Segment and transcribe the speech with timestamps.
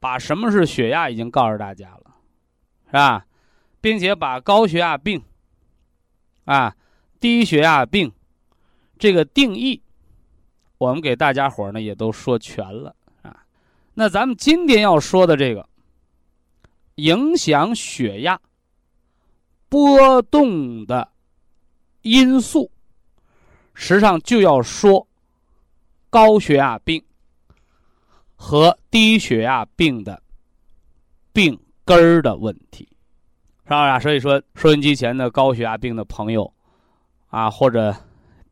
[0.00, 2.16] 把什么是血压已经告诉大家了，
[2.86, 3.26] 是吧？
[3.80, 5.22] 并且把高血压病、
[6.44, 6.74] 啊
[7.20, 8.10] 低血压病
[8.98, 9.82] 这个定义，
[10.78, 13.44] 我们给大家伙呢也都说全了啊。
[13.92, 15.68] 那咱们今天要说的这个
[16.94, 18.40] 影响血压
[19.68, 21.12] 波动的
[22.02, 22.70] 因素，
[23.74, 25.06] 实际上就要说
[26.08, 27.04] 高血压病。
[28.42, 30.20] 和低血压病的
[31.30, 32.88] 病根儿的问题，
[33.64, 34.00] 是吧？
[34.00, 36.50] 所以说，收音机前的高血压病的朋友，
[37.28, 37.94] 啊，或者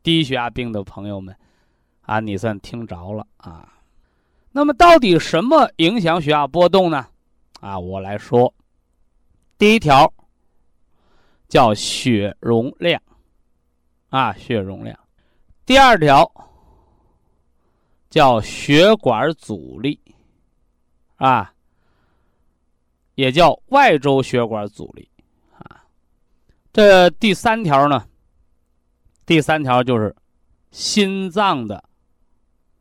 [0.03, 1.35] 低血压病的朋友们，
[2.01, 3.67] 啊，你算听着了啊。
[4.51, 7.07] 那么，到底什么影响血压波动呢？
[7.59, 8.53] 啊，我来说，
[9.57, 10.13] 第一条
[11.47, 13.01] 叫血容量，
[14.09, 14.97] 啊，血容量。
[15.65, 16.31] 第二条。
[18.09, 19.99] 叫血管阻力，
[21.17, 21.53] 啊，
[23.15, 25.07] 也叫外周血管阻力，
[25.53, 25.85] 啊，
[26.73, 28.07] 这第三条呢？
[29.25, 30.15] 第三条就是
[30.71, 31.83] 心脏的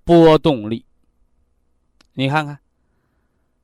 [0.02, 0.86] 波动力。
[2.14, 2.58] 你看看，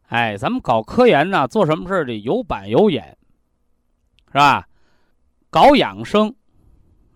[0.08, 3.16] 哎，咱们搞科研呢，做什么事得有板有眼，
[4.26, 4.68] 是吧？
[5.48, 6.34] 搞养生，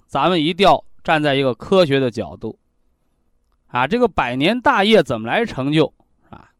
[0.06, 2.58] 咱们一定要站在一个科学的角度。
[3.68, 5.92] 啊，这个百年大业怎么来成就
[6.30, 6.50] 啊？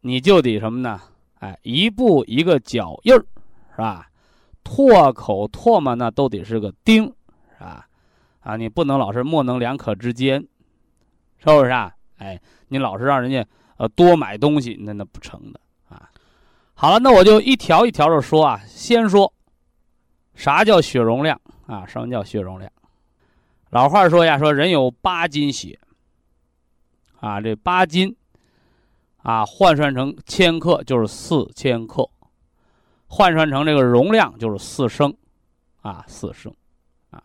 [0.00, 1.00] 你就得什么呢？
[1.40, 3.24] 哎，一步一个脚印儿，
[3.72, 4.08] 是吧？
[4.64, 7.04] 唾口唾沫那都得是个钉，
[7.58, 7.86] 是吧？
[8.40, 10.40] 啊，你不能老是模棱两可之间，
[11.38, 11.92] 是不是啊？
[12.18, 13.44] 哎，你老是让人家
[13.76, 16.08] 呃多买东西，那那不成的啊。
[16.74, 18.60] 好了，那我就一条一条的说啊。
[18.66, 19.32] 先说
[20.34, 21.84] 啥叫血容量啊？
[21.84, 22.70] 什么叫血容量？
[23.70, 25.78] 老话说呀，说人有八斤血
[27.22, 28.16] 啊，这八斤
[29.18, 32.10] 啊换算成千克就是四千克，
[33.06, 35.14] 换算成这个容量就是四升
[35.82, 36.52] 啊，四升
[37.12, 37.22] 啊，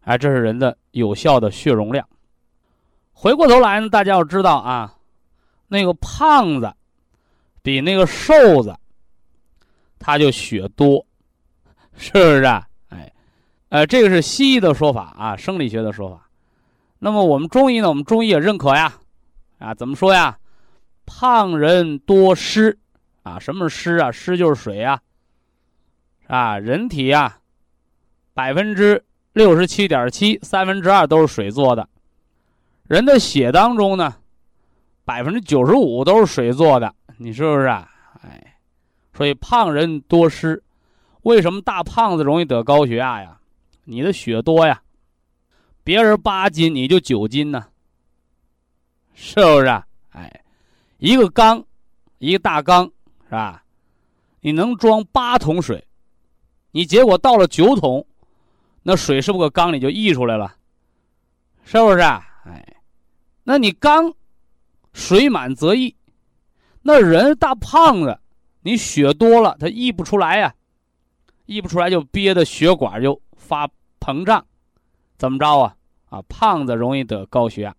[0.00, 2.04] 哎，这是人的有效的血容量。
[3.12, 4.96] 回过头来呢，大家要知道啊，
[5.68, 6.74] 那个胖子
[7.62, 8.76] 比那个瘦子，
[10.00, 11.06] 他就血多，
[11.96, 12.66] 是不是啊？
[12.88, 13.12] 哎，
[13.68, 16.28] 呃，这个是西医的说法啊，生理学的说法。
[16.98, 17.88] 那么我们中医呢？
[17.88, 18.92] 我们中医也认可呀，
[19.62, 20.36] 啊，怎么说呀？
[21.06, 22.78] 胖人多湿
[23.22, 24.10] 啊，什么是湿啊？
[24.10, 25.00] 湿就是水呀，
[26.26, 27.38] 啊，人体呀，
[28.34, 31.88] 百分之六十七点七，三分之二都是水做的。
[32.88, 34.16] 人的血当中呢，
[35.04, 37.88] 百分之九十五都是水做的，你是不是啊？
[38.22, 38.56] 哎，
[39.14, 40.62] 所以胖人多湿，
[41.22, 43.38] 为什么大胖子容易得高血压呀？
[43.84, 44.82] 你的血多呀，
[45.84, 47.66] 别人八斤你就九斤呢，
[49.14, 49.66] 是不是？
[49.66, 50.44] 啊哎，
[50.98, 51.64] 一个缸，
[52.18, 52.84] 一个大缸
[53.24, 53.62] 是吧？
[54.40, 55.82] 你能装八桶水，
[56.70, 58.04] 你结果倒了九桶，
[58.82, 60.54] 那水是不是搁缸里就溢出来了？
[61.64, 62.00] 是不是？
[62.00, 62.64] 啊哎。
[63.44, 64.12] 那你缸
[64.92, 65.96] 水满则溢，
[66.82, 68.18] 那人大胖子，
[68.60, 70.54] 你血多了，他溢不出来呀，
[71.46, 73.68] 溢不出来就憋的血管就发
[73.98, 74.44] 膨胀，
[75.16, 75.76] 怎么着啊？
[76.10, 77.74] 啊，胖子容易得高血压，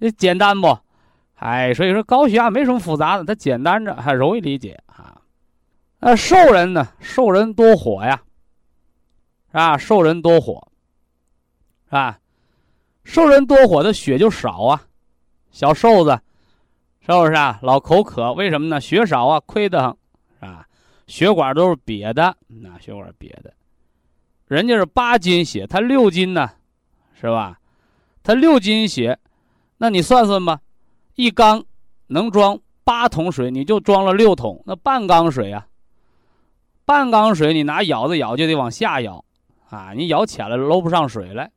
[0.00, 0.78] 这简单不？
[1.36, 5.20] 哎，所以说高血压没什么复杂的，它简单着还容易理解啊。
[5.98, 6.88] 那瘦人呢？
[7.00, 8.22] 瘦人多火呀，
[9.48, 9.76] 是吧？
[9.76, 10.66] 瘦人多火，
[11.86, 12.18] 是吧？
[13.04, 14.82] 瘦人多火的血就少啊，
[15.50, 16.18] 小瘦子，
[17.00, 17.58] 是不是啊？
[17.62, 18.80] 老口渴，为什么呢？
[18.80, 19.96] 血少啊，亏得很，
[20.40, 20.66] 是吧？
[21.06, 23.52] 血管都是瘪的，那血管瘪的。
[24.46, 26.50] 人家是八斤血，他六斤呢，
[27.20, 27.58] 是吧？
[28.22, 29.18] 他六斤血，
[29.78, 30.60] 那你算算吧，
[31.14, 31.64] 一缸
[32.06, 35.66] 能装八桶水，你就装了六桶，那半缸水啊，
[36.84, 39.24] 半缸水你拿舀子舀就得往下舀，
[39.68, 41.50] 啊，你舀浅了搂不上水来。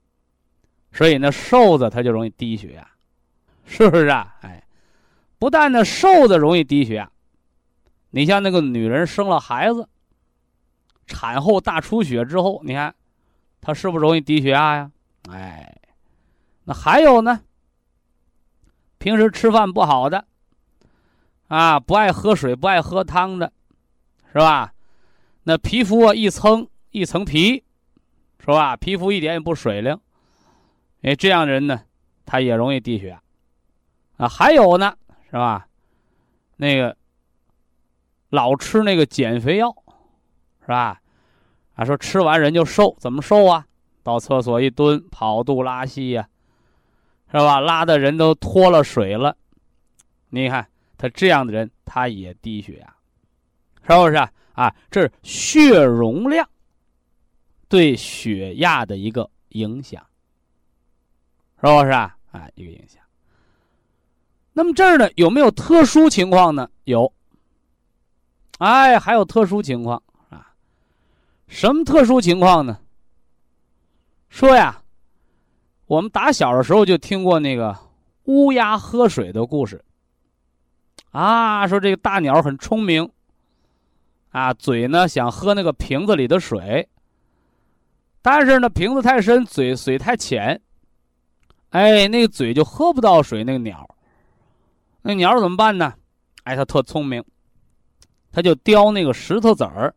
[0.92, 2.88] 所以那，瘦子他就容易低血压，
[3.64, 4.36] 是不是啊？
[4.42, 4.64] 哎，
[5.38, 7.12] 不但那瘦子容易低血压，
[8.10, 9.88] 你像那个女人生了孩子，
[11.06, 12.96] 产后大出血之后，你看，
[13.62, 14.92] 她是不是容易低血压呀？
[15.30, 15.78] 哎，
[16.64, 17.40] 那还有呢，
[19.00, 20.26] 平时吃饭不好的，
[21.48, 23.52] 啊，不爱喝水、不爱喝汤的，
[24.32, 24.74] 是吧？
[25.44, 27.64] 那皮肤啊一层一层皮，
[28.40, 28.76] 是吧？
[28.76, 29.98] 皮肤一点也不水灵。
[31.02, 31.82] 哎，这样的人呢，
[32.26, 33.22] 他也容易低血压，
[34.18, 34.94] 啊，还有呢，
[35.26, 35.66] 是吧？
[36.58, 36.96] 那个
[38.30, 39.74] 老吃那个减肥药，
[40.62, 41.00] 是吧？
[41.76, 43.66] 啊，说吃完人就瘦，怎么瘦啊？
[44.04, 46.28] 到厕所一蹲，跑肚拉稀呀，
[47.32, 47.60] 是吧？
[47.60, 49.36] 拉的人都脱了水了。
[50.30, 50.68] 你看
[50.98, 52.96] 他这样的人，他也低血压，
[53.88, 54.32] 是不是啊？
[54.54, 56.48] 啊，这是血容量
[57.68, 60.06] 对血压的一个影响。
[61.62, 62.16] 是不是啊？
[62.32, 63.02] 啊，一个影响。
[64.54, 66.70] 那么这儿呢，有没有特殊情况呢？
[66.84, 67.12] 有。
[68.58, 70.54] 哎，还有特殊情况啊？
[71.48, 72.80] 什么特殊情况呢？
[74.30, 74.82] 说呀，
[75.90, 77.76] 我们打小的时候就听过那个
[78.26, 79.84] 乌鸦喝水的故事。
[81.10, 83.10] 啊，说这个大鸟很聪明，
[84.30, 86.88] 啊，嘴呢想喝那个瓶子里的水，
[88.22, 90.62] 但是呢瓶子太深，嘴水太浅。
[91.72, 93.84] 哎，那个嘴就喝不到水，那个鸟，
[95.02, 95.92] 那鸟怎么办呢？
[96.44, 97.24] 哎，它特聪明，
[98.32, 99.92] 它就叼那个石头子儿。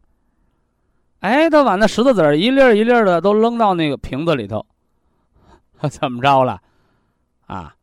[1.21, 4.65] 哎，它把那石头子儿一粒一粒的都扔到那个瓶子里头，
[5.91, 6.63] 怎么着了？
[7.47, 7.75] 啊，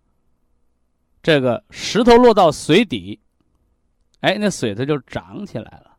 [1.22, 3.20] 这个石头落到水底，
[4.22, 5.98] 哎，那水它就涨起来了，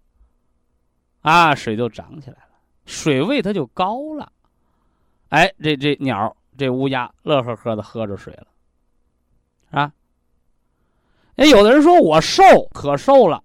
[1.22, 4.32] 啊，水就涨起来了，水位它就高了。
[5.28, 6.36] 哎，这这鸟。
[6.58, 8.46] 这乌鸦乐呵呵的喝着水了，
[9.70, 9.90] 啊！
[11.36, 12.42] 哎，有的人说我瘦
[12.74, 13.42] 可瘦了，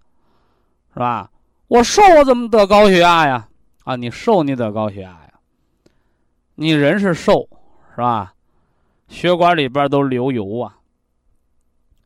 [0.91, 1.31] 是吧？
[1.69, 3.47] 我瘦我怎么得高血压呀？
[3.85, 5.33] 啊，你瘦你得高血压呀？
[6.55, 7.47] 你人是瘦，
[7.91, 8.34] 是吧？
[9.07, 10.77] 血管里边都流油啊。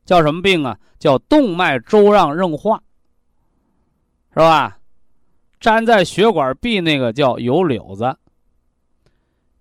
[0.04, 0.76] 叫什么病啊？
[0.98, 2.82] 叫动脉粥样硬化，
[4.34, 4.78] 是吧？
[5.60, 8.16] 粘在血管壁那个叫油瘤子。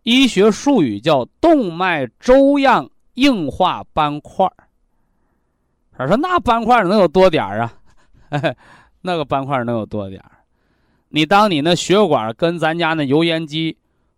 [0.03, 4.53] 医学术语叫动脉粥样硬化斑块儿。
[5.91, 7.73] 他说：“那斑块能有多点儿啊？
[9.01, 10.31] 那个斑块能有多点儿？
[11.09, 13.77] 你当你那血管跟咱家那油烟机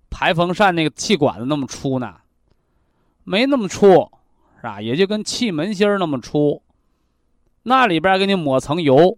[0.09, 2.20] 排风扇那个气管子那么粗呢？
[3.23, 4.09] 没那么粗，
[4.57, 4.81] 是吧？
[4.81, 6.61] 也就跟气门芯儿那么粗。
[7.63, 9.17] 那里边给你抹层油，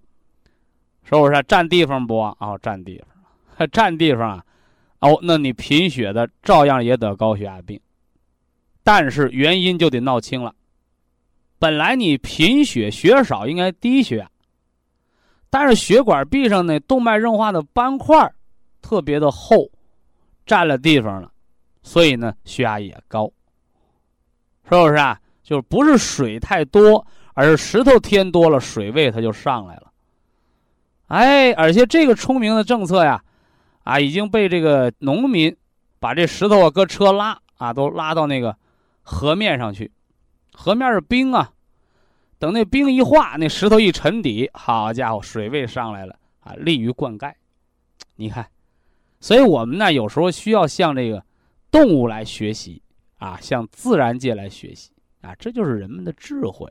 [1.04, 2.20] 是不是占地方不？
[2.20, 3.02] 啊，占地
[3.58, 4.46] 方， 占地方啊！
[5.00, 7.80] 哦，那你贫血的照样也得高血压病，
[8.84, 10.54] 但是原因就得闹清了。”
[11.60, 14.30] 本来你贫血血少应该低血压，
[15.50, 18.34] 但是血管壁上那动脉硬化的斑块
[18.82, 19.72] 特别的厚，
[20.46, 21.32] 占了地方了，
[21.82, 23.32] 所以呢血压也高。
[24.64, 25.20] 是不是啊？
[25.44, 29.92] 就是不是水太多，而是石头添多了，水位它就上来了。
[31.08, 33.22] 哎，而且这个聪明的政策呀，
[33.84, 35.56] 啊已经被这个农民
[36.00, 38.56] 把这石头啊搁车拉啊都拉到那个
[39.02, 39.92] 河面上去。
[40.54, 41.52] 河面是冰啊，
[42.40, 47.34] 等那冰一化，那石头一沉底，好家伙，水位上来了啊，利于灌溉。
[48.16, 48.48] 你看，
[49.20, 51.24] 所以我们呢有时候需要向这个
[51.70, 52.82] 动物来学习
[53.24, 56.70] 啊，向自然界来学习啊，这就是人们的智慧，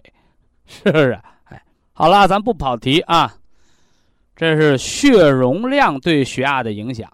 [0.67, 1.19] 是不是？
[1.45, 3.35] 哎，好了，咱不跑题啊，
[4.37, 7.11] 这是血容量对血压的影响。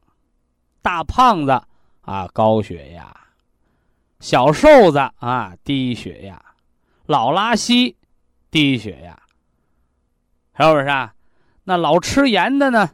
[0.83, 1.62] 大胖子
[2.00, 3.04] 啊，高血压；
[4.18, 6.45] 小瘦子啊，低血压。
[7.07, 7.97] 老拉稀，
[8.50, 9.16] 低血压，
[10.57, 11.14] 是不是啊？
[11.62, 12.90] 那老吃盐的呢？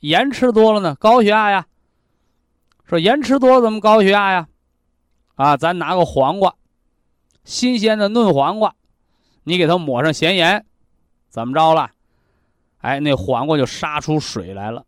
[0.00, 1.64] 盐吃多了呢，高血压呀。
[2.84, 4.48] 说盐吃多了怎么高血压呀？
[5.38, 6.52] 啊，咱拿个黄瓜，
[7.44, 8.74] 新鲜的嫩黄瓜，
[9.44, 10.66] 你给它抹上咸盐，
[11.28, 11.88] 怎么着了？
[12.78, 14.84] 哎，那黄瓜就杀出水来了，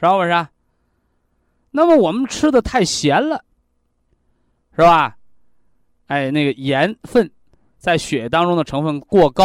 [0.00, 0.48] 是不是？
[1.70, 3.44] 那么我们吃的太咸了，
[4.74, 5.14] 是吧？
[6.06, 7.30] 哎，那个盐分
[7.76, 9.44] 在血液当中的成分过高，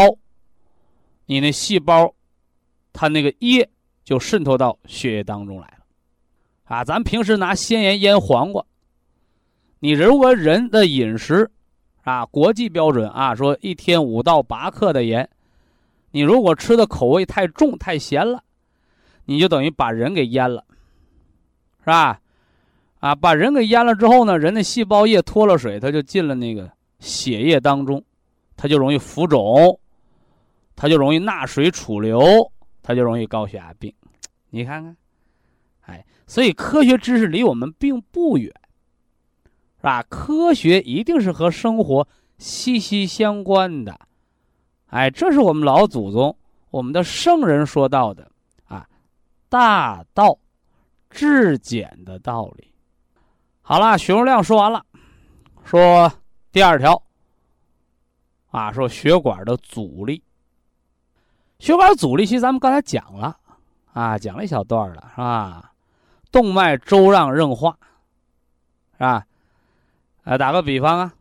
[1.26, 2.16] 你那细胞
[2.94, 3.70] 它那个液
[4.06, 5.86] 就渗透到血液当中来了。
[6.64, 8.66] 啊，咱平时拿鲜盐腌黄瓜，
[9.79, 11.50] 你如果人的饮食
[12.03, 15.29] 啊，国际标准啊，说一天五到八克的盐，
[16.12, 18.43] 你如果吃的口味太重、太咸了，
[19.25, 20.63] 你就等于把人给腌了，
[21.79, 22.19] 是吧？
[23.00, 28.03] 啊，把人给淹了之后呢，人的细胞液脱了水，它就进了那个血液当中，
[28.55, 29.79] 它就容易浮肿，
[30.75, 33.93] 它就容易钠水储留，它就容易高血压病。
[34.50, 34.98] 你看看，
[35.81, 38.51] 哎，所以科学知识离我们并不远，
[39.89, 40.03] 啊？
[40.10, 44.00] 科学一定是和生活息息相关的，
[44.88, 46.38] 哎，这是我们老祖宗、
[46.70, 48.29] 我们的圣人说到的
[48.65, 48.88] 啊，
[49.50, 50.38] 大道
[51.10, 52.72] 至简的道理。
[53.62, 54.86] 好了，血容量说完了，
[55.63, 56.12] 说
[56.51, 57.01] 第二条。
[58.50, 60.24] 啊，说血管的阻力。
[61.60, 63.38] 血管阻力，其实咱们刚才讲了，
[63.94, 65.74] 啊，讲了一小段了，是吧？
[66.32, 67.77] 动脉粥样硬化，
[68.94, 69.25] 是吧？
[70.27, 71.13] 啊，打个比方啊，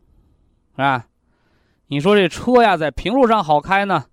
[0.71, 1.07] 是吧？
[1.87, 4.03] 你说这车呀，在平路上好开呢，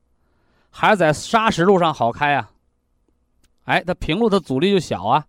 [0.71, 2.49] 还是在砂石路上好开啊？
[3.65, 5.27] 哎，它平路它阻力就小啊。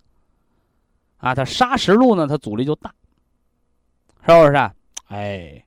[1.17, 2.93] 啊，它砂石路呢，它阻力就大，
[4.27, 4.71] 是不是？
[5.07, 5.65] 哎，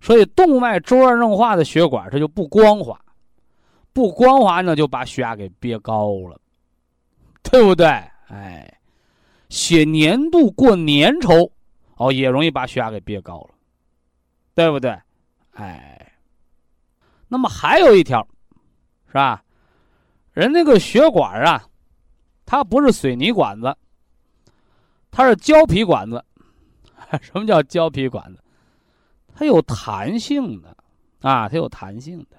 [0.00, 2.96] 所以动脉粥样硬化的血管它就不光滑，
[3.92, 6.40] 不光滑呢就把血压给憋高了，
[7.42, 7.86] 对不对？
[8.28, 8.78] 哎，
[9.48, 11.50] 血粘度过粘稠，
[11.96, 13.50] 哦，也容易把血压给憋高了，
[14.54, 14.98] 对不对？
[15.52, 16.12] 哎，
[17.28, 18.26] 那么还有一条，
[19.06, 19.44] 是吧？
[20.32, 21.62] 人那个血管啊，
[22.44, 23.76] 它不是水泥管子。
[25.16, 26.24] 它是胶皮管子，
[27.22, 28.42] 什么叫胶皮管子？
[29.32, 30.76] 它有弹性的，
[31.20, 32.36] 啊，它有弹性的，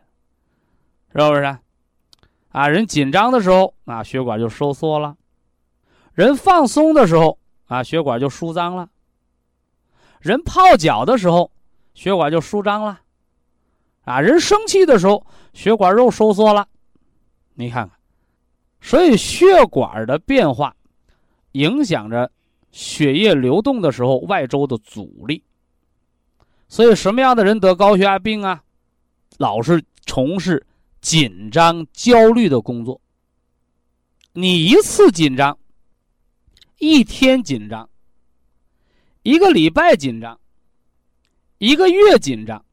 [1.13, 1.57] 是不是？
[2.50, 5.15] 啊，人紧张的时候，啊，血管就收缩了；
[6.13, 8.85] 人放松的时候，啊，血管就舒张了；
[10.25, 11.51] 人泡脚的时候，
[11.94, 12.98] 血管就舒张了；
[14.05, 16.67] 啊，人生气的时候，血管又收缩了。
[17.53, 17.96] 你看看，
[18.82, 20.75] 所以血管的变化
[21.51, 22.32] 影响着。
[22.72, 25.41] 血液流动的时候，外周的阻力。
[26.67, 28.62] 所以，什么样的人得高血压病啊？
[29.38, 30.65] 老是从事
[31.00, 33.00] 紧张、焦虑的工作。
[34.34, 35.58] 你一次紧张，
[36.79, 37.88] 一天紧张，
[39.25, 40.39] 一个礼拜紧张，
[41.58, 42.63] 一个月紧张，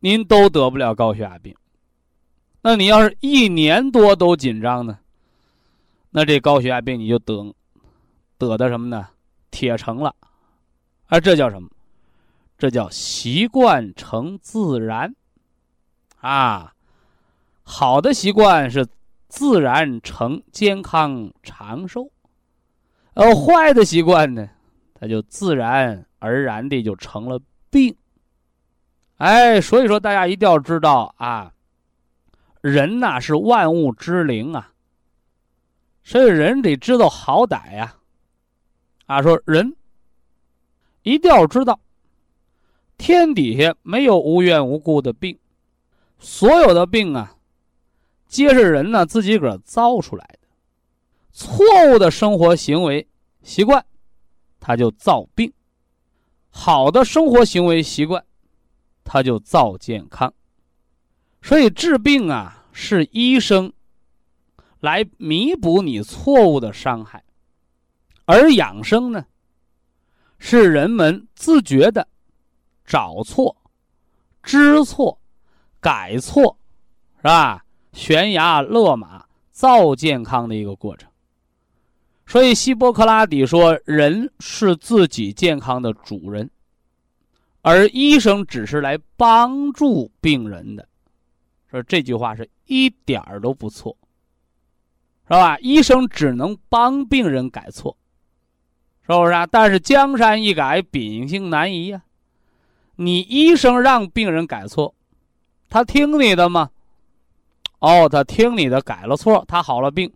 [0.00, 1.54] 您都得不了高血压病。
[2.60, 4.98] 那你要是一年多都紧张呢？
[6.10, 7.54] 那这高血压病你就得
[8.36, 9.10] 得的什么呢？
[9.52, 10.12] 铁成了，
[11.06, 11.70] 而这叫什么？
[12.58, 15.14] 这叫习惯成自然
[16.16, 16.74] 啊！
[17.62, 18.84] 好的习惯是
[19.28, 22.10] 自然成健康长寿，
[23.14, 24.48] 而坏的习惯呢，
[25.00, 27.40] 它就自然而然的就成了
[27.70, 27.96] 病。
[29.16, 31.52] 哎，所以说大家一定要知道啊，
[32.60, 34.72] 人呐是万物之灵啊，
[36.04, 37.96] 所以人得知道好歹呀。
[39.06, 39.74] 啊，说人
[41.02, 41.80] 一定要知道，
[42.98, 45.38] 天底下没有无缘无故的病，
[46.18, 47.34] 所有的病啊，
[48.26, 50.48] 皆是人呢自己个儿造出来的。
[51.32, 53.06] 错误的生活行为
[53.42, 53.84] 习惯，
[54.70, 55.50] 它就造病；
[56.48, 58.24] 好的生活行为习惯，
[59.02, 60.32] 它就造健康。
[61.42, 63.72] 所以治病啊，是医生
[64.78, 67.24] 来弥补你错误的伤害。
[68.26, 69.26] 而养生呢，
[70.38, 72.06] 是人们自觉的
[72.86, 73.56] 找错、
[74.40, 75.18] 知错、
[75.80, 76.56] 改错，
[77.16, 77.64] 是吧？
[77.92, 81.09] 悬崖勒马造健康的一个过程。
[82.30, 86.48] 所以，希波克拉底说：“人是自己健康的主人，
[87.60, 90.86] 而医生只是来帮助病人的。”
[91.68, 93.96] 说这句话是一点儿都不错，
[95.24, 95.58] 是吧？
[95.58, 97.96] 医生只能帮病人改错。
[99.02, 99.44] 是不是啊？
[99.44, 102.00] 但是江山易改，秉性难移呀。
[102.94, 104.94] 你医生让病人改错，
[105.68, 106.70] 他听你的吗？
[107.80, 110.12] 哦，他听你的，改了错，他好了病，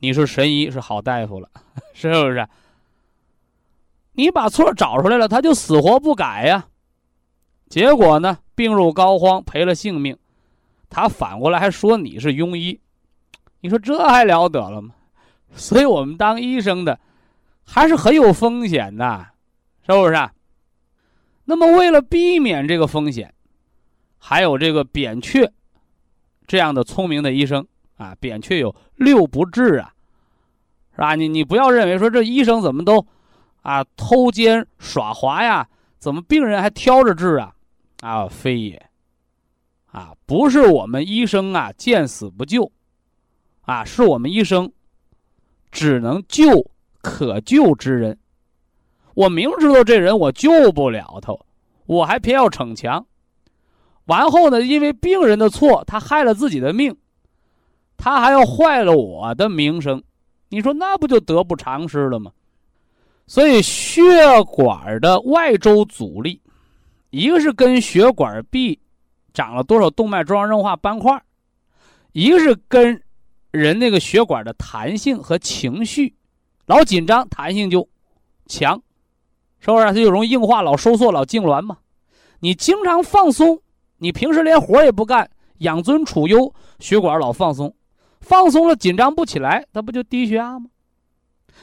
[0.00, 1.48] 你是神医，是好大夫了，
[1.94, 2.46] 是不是？
[4.12, 6.66] 你把错找出来了，他就死活不改呀。
[7.68, 10.18] 结果呢，病入膏肓，赔了性命。
[10.88, 12.80] 他反过来还说你是庸医，
[13.60, 14.94] 你说这还了得了吗？
[15.54, 16.98] 所以我们当医生的。
[17.72, 19.28] 还是很有风险的，
[19.86, 20.30] 是不是？
[21.44, 23.32] 那么为了避免这个风险，
[24.18, 25.52] 还有这个扁鹊
[26.48, 27.64] 这样的聪明的医生
[27.96, 29.94] 啊，扁鹊有六不治啊，
[31.04, 31.14] 啊？
[31.14, 33.04] 你你不要认为说这医生怎么都
[33.62, 37.54] 啊偷奸耍滑呀，怎么病人还挑着治啊？
[38.00, 38.90] 啊，非也，
[39.86, 42.70] 啊，不是我们医生啊见死不救，
[43.62, 44.72] 啊，是我们医生
[45.70, 46.70] 只能救。
[47.02, 48.18] 可救之人，
[49.14, 51.34] 我明知道这人我救不了他，
[51.86, 53.06] 我还偏要逞强。
[54.04, 56.94] 完后呢，因为病人的错，他害了自己的命，
[57.96, 60.02] 他还要坏了我的名声。
[60.50, 62.30] 你说那不就得不偿失了吗？
[63.26, 64.02] 所以血
[64.42, 66.42] 管的外周阻力，
[67.10, 68.78] 一个是跟血管壁
[69.32, 71.22] 长了多少动脉粥样硬化斑块，
[72.12, 73.00] 一个是跟
[73.52, 76.12] 人那个血管的弹性和情绪。
[76.66, 77.88] 老紧张，弹性就
[78.46, 78.80] 强，
[79.60, 79.86] 是不是？
[79.86, 81.78] 它就容易硬化，老收缩，老痉挛嘛。
[82.40, 83.60] 你经常放松，
[83.98, 87.72] 你平时连活也不干，养尊处优，血管老放松，
[88.20, 90.70] 放松了紧张不起来，它不就低血压吗？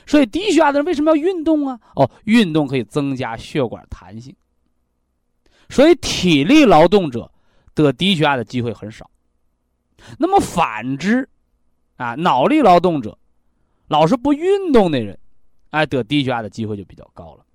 [0.06, 1.80] 所以低血压的人为什么要运动啊？
[1.96, 4.36] 哦，运动可以增加血管弹性。
[5.70, 7.30] 所以体力劳动者
[7.74, 9.10] 得低血压的机会很少。
[10.17, 11.28] 那么反之，
[11.98, 13.17] 啊，脑力劳动者。
[13.88, 15.17] 老是不运动的人，
[15.70, 17.46] 哎，得低血压的机会就比较高了。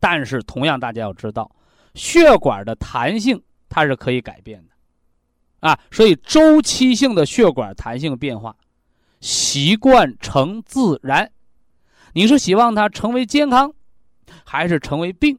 [0.00, 1.50] 但是同样，大家要知道，
[1.94, 4.72] 血管的弹性它是可以改变的，
[5.60, 8.56] 啊，所以周期性的血管弹性变化，
[9.20, 11.30] 习惯成自然。
[12.12, 13.72] 你是希望它成为健康，
[14.44, 15.38] 还是成为病？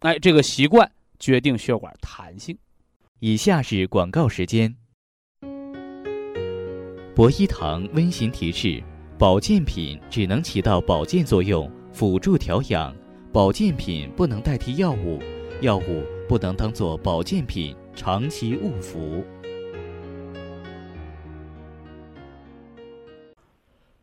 [0.00, 2.56] 哎，这个习惯决定血管弹性。
[3.20, 4.74] 以下是广告时间。
[7.14, 8.82] 博一堂温馨提示。
[9.18, 12.92] 保健品只能起到保健作用，辅助调养。
[13.32, 15.20] 保健品不能代替药物，
[15.60, 19.24] 药物不能当做保健品长期误服。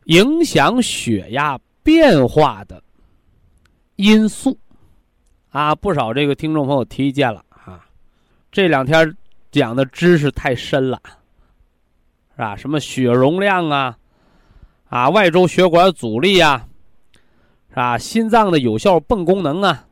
[0.06, 2.82] 影响血压变化的
[3.96, 4.58] 因素
[5.52, 7.86] 啊，不少这个听众朋友提意见了啊。
[8.52, 9.16] 这两天
[9.52, 11.00] 讲的知识太深了，
[12.32, 12.56] 是吧？
[12.56, 13.98] 什么血容量啊？
[14.90, 16.68] 啊，外周血管阻力啊，
[17.70, 17.98] 是吧？
[17.98, 19.86] 心脏的有效泵功能啊，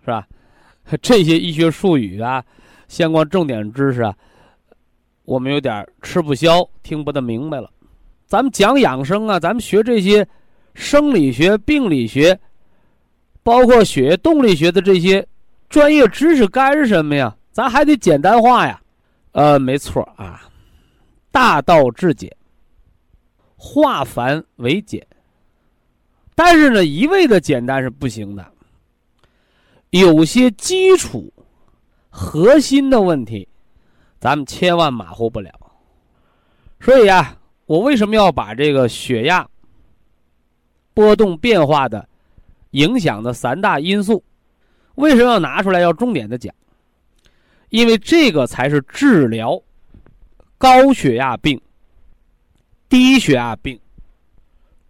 [0.00, 0.26] 是吧？
[1.02, 2.42] 这些医学术语啊，
[2.90, 4.12] 相关重点知识啊，
[5.24, 7.70] 我们有点吃不消，听不大明白了。
[8.26, 10.26] 咱们讲养生啊，咱们学这些
[10.74, 12.36] 生理学、病理学，
[13.44, 15.24] 包括血液动力学的这些
[15.68, 17.34] 专业知识干什么呀？
[17.52, 18.82] 咱还得简单化呀。
[19.30, 20.42] 呃，没错啊，
[21.30, 22.28] 大道至简，
[23.54, 25.06] 化繁为简。
[26.34, 28.44] 但是呢，一味的简单是不行的，
[29.90, 31.32] 有些基础、
[32.10, 33.48] 核心的问题，
[34.18, 35.50] 咱们千万马虎不了。
[36.80, 39.48] 所以呀，我为什么要把这个血压
[40.92, 42.06] 波动变化的
[42.72, 44.22] 影响的三大因素，
[44.96, 46.54] 为什么要拿出来要重点的讲？
[47.70, 49.62] 因为这个才是治疗
[50.58, 51.60] 高血压病、
[52.88, 53.80] 低血压病、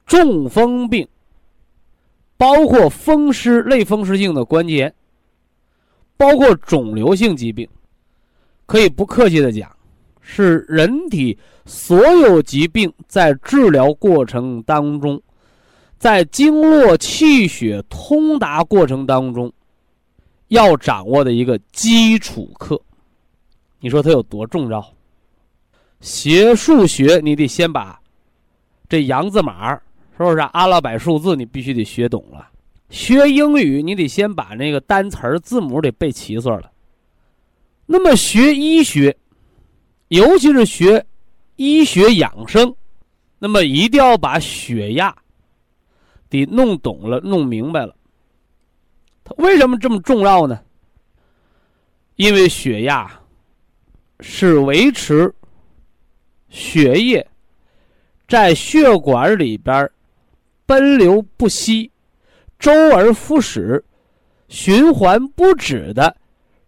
[0.07, 1.07] 中风病。
[2.37, 4.95] 包括风湿、类风湿性的关节炎，
[6.21, 7.67] 包括肿瘤性疾病，
[8.67, 9.75] 可以不客气的讲，
[10.21, 15.19] 是人体所有疾病在治疗过程当中，
[15.97, 19.51] 在经络气血通达过程当中，
[20.49, 22.79] 要掌握的一个基础课。
[23.79, 24.87] 你说它有多重要？
[26.03, 27.99] 学数学，你得先把
[28.91, 29.73] 这洋字码。
[29.73, 29.83] 是
[30.19, 32.47] 不是阿拉伯数字你必须得学懂了？
[32.91, 36.71] 学英语你得先把那个单词儿字母得背齐算了。
[37.87, 39.17] 那么学医学，
[40.09, 41.07] 尤其是学
[41.57, 42.75] 医学养生，
[43.39, 45.17] 那么一定要把血压
[46.29, 47.95] 得弄懂了、弄明白了。
[49.25, 50.61] 它为什么这么重要呢？
[52.17, 53.11] 因为血压
[54.19, 55.33] 是维持
[56.49, 57.27] 血液
[58.29, 59.91] 在血管里边。
[60.67, 61.91] 奔流不息，
[62.61, 63.83] 周而复始，
[64.49, 66.15] 循环不止的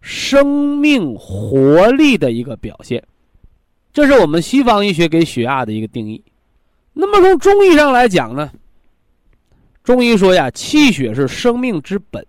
[0.01, 3.01] 生命活力的一个表现，
[3.93, 6.21] 这是我们西方医学给血压的一个定义。
[6.93, 8.51] 那么从中医上来讲呢，
[9.83, 12.25] 中医说呀，气血是生命之本。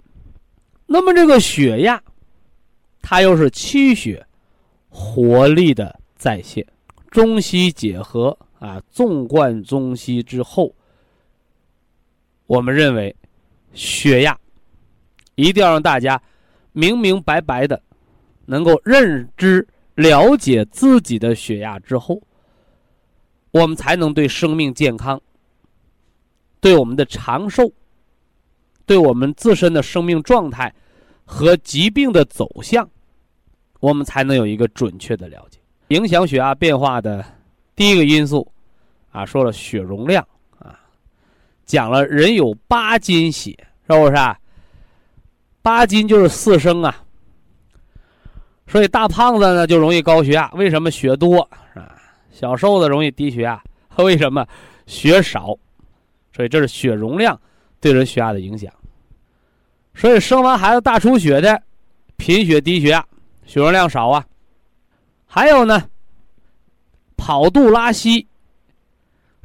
[0.87, 2.01] 那么这个血压，
[3.01, 4.25] 它又是气血
[4.91, 6.65] 活力的再现。
[7.11, 10.75] 中西结合啊，纵贯中西之后。
[12.47, 13.17] 我们认为，
[13.75, 14.39] 血压
[15.35, 16.21] 一定要让大家
[16.73, 17.83] 明明白白的
[18.47, 22.21] 能够认知、了解自己的血压之后，
[23.51, 25.21] 我们才能对生命健康、
[26.61, 27.73] 对我们的长寿、
[28.87, 30.73] 对我们自身的生命状态
[31.25, 32.89] 和疾病的走向，
[33.81, 35.59] 我们才能有一个准确的了解。
[35.89, 37.25] 影响血压变化的
[37.75, 38.51] 第一个因素，
[39.11, 40.27] 啊，说了血容量。
[41.65, 43.51] 讲了，人有八斤血，
[43.89, 44.39] 是不是啊？
[45.63, 46.95] 八斤就是四升啊。
[48.67, 51.41] 所以大胖子呢就容易高血压，为什么血多
[51.75, 51.95] 啊？
[52.31, 53.63] 小瘦子容易低血压，
[53.97, 54.47] 为什么
[54.87, 55.57] 血少？
[56.35, 57.41] 所以这是血容量
[57.81, 58.73] 对人血压的影响。
[59.95, 61.63] 所以生完孩子大出血的，
[62.17, 63.07] 贫血低血压，
[63.47, 64.25] 血容量少啊。
[65.27, 65.89] 还有呢，
[67.17, 68.27] 跑肚拉稀，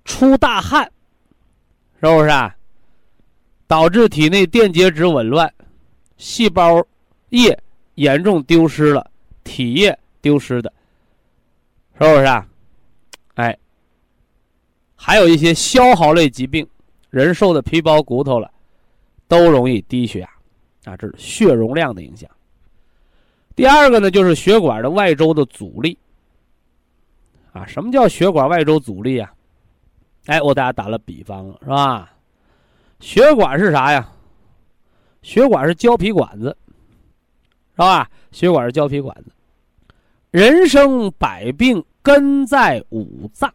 [0.06, 0.92] 出大汗。
[2.02, 2.56] 是不是啊？
[3.68, 5.54] 导致体内电解质紊乱，
[6.18, 6.84] 细胞
[7.30, 7.56] 液
[7.94, 9.12] 严重丢失了，
[9.44, 10.74] 体液丢失的，
[11.94, 12.48] 是不是啊？
[13.36, 13.56] 哎，
[14.96, 16.68] 还有一些消耗类疾病，
[17.12, 18.50] 人瘦的皮包骨头了，
[19.28, 20.30] 都容易低血压
[20.92, 22.28] 啊，这是血容量的影响。
[23.56, 25.96] 第二个呢，就是血管的外周的阻力
[27.52, 27.66] 啊。
[27.68, 29.32] 什么叫血管外周阻力啊？
[30.26, 32.14] 哎，我大家打了比方了，是吧？
[33.00, 34.08] 血管是啥呀？
[35.22, 36.56] 血管是胶皮管子，
[37.72, 38.10] 是吧？
[38.32, 39.32] 血管是胶皮管子。
[40.32, 43.52] 人生百病根在五脏，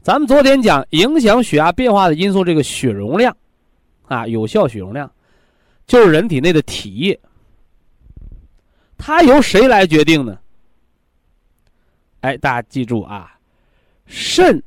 [0.00, 3.36] 咱们昨天讲影响血压变化的因素，这个血容量，
[4.06, 5.10] 啊，有效血容量，
[5.86, 7.20] 就是人体内的体液。
[8.96, 10.38] 它由谁来决定呢？
[12.20, 13.38] 哎，大家记住啊，
[14.06, 14.62] 肾。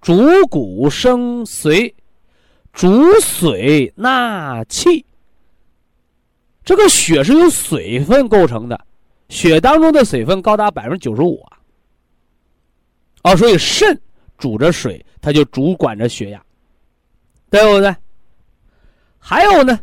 [0.00, 1.92] 主骨生髓，
[2.72, 2.88] 主
[3.20, 5.04] 髓纳气。
[6.64, 8.80] 这个血是由水分构成的，
[9.28, 11.58] 血当中的水分高达百分之九十五啊。
[13.24, 13.98] 哦，所以肾
[14.38, 16.42] 主着水，它就主管着血压，
[17.50, 17.94] 对不对？
[19.18, 19.78] 还有呢，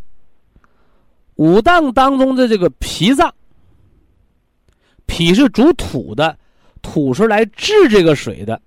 [1.36, 3.32] 五脏当中的这个脾脏，
[5.06, 6.36] 脾是主土的，
[6.82, 8.60] 土是来治这个水的。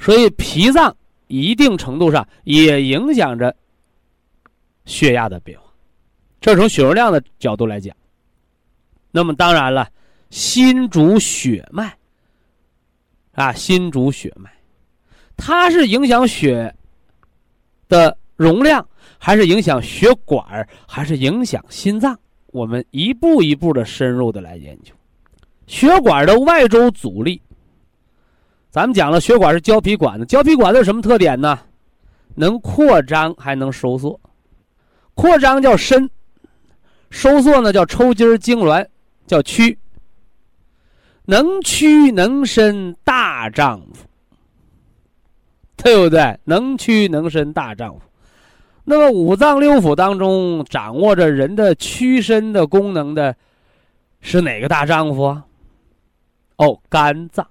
[0.00, 0.96] 所以脾脏
[1.28, 3.54] 一定程度上也影响着
[4.86, 5.66] 血压的变化，
[6.40, 7.94] 这从血容量的角度来讲。
[9.12, 9.88] 那么当然了，
[10.30, 11.94] 心主血脉，
[13.32, 14.50] 啊，心主血脉，
[15.36, 16.74] 它是影响血
[17.88, 22.18] 的容量，还是影响血管，还是影响心脏？
[22.46, 24.92] 我们一步一步的深入的来研究
[25.66, 27.40] 血管的外周阻力。
[28.70, 31.58] 咱们讲了，血管是胶皮管子，胶皮管子有什么特点呢？
[32.36, 34.18] 能扩张还能收缩。
[35.14, 36.08] 扩张叫伸，
[37.10, 38.86] 收缩呢叫抽筋儿痉挛，
[39.26, 39.76] 叫屈。
[41.24, 44.06] 能屈能伸大丈夫，
[45.76, 46.38] 对不对？
[46.44, 48.00] 能屈能伸大丈夫。
[48.84, 53.34] 那么五脏六腑当中掌握着人的屈伸的功能的，
[54.20, 55.44] 是哪个大丈夫啊？
[56.56, 57.46] 哦，肝脏。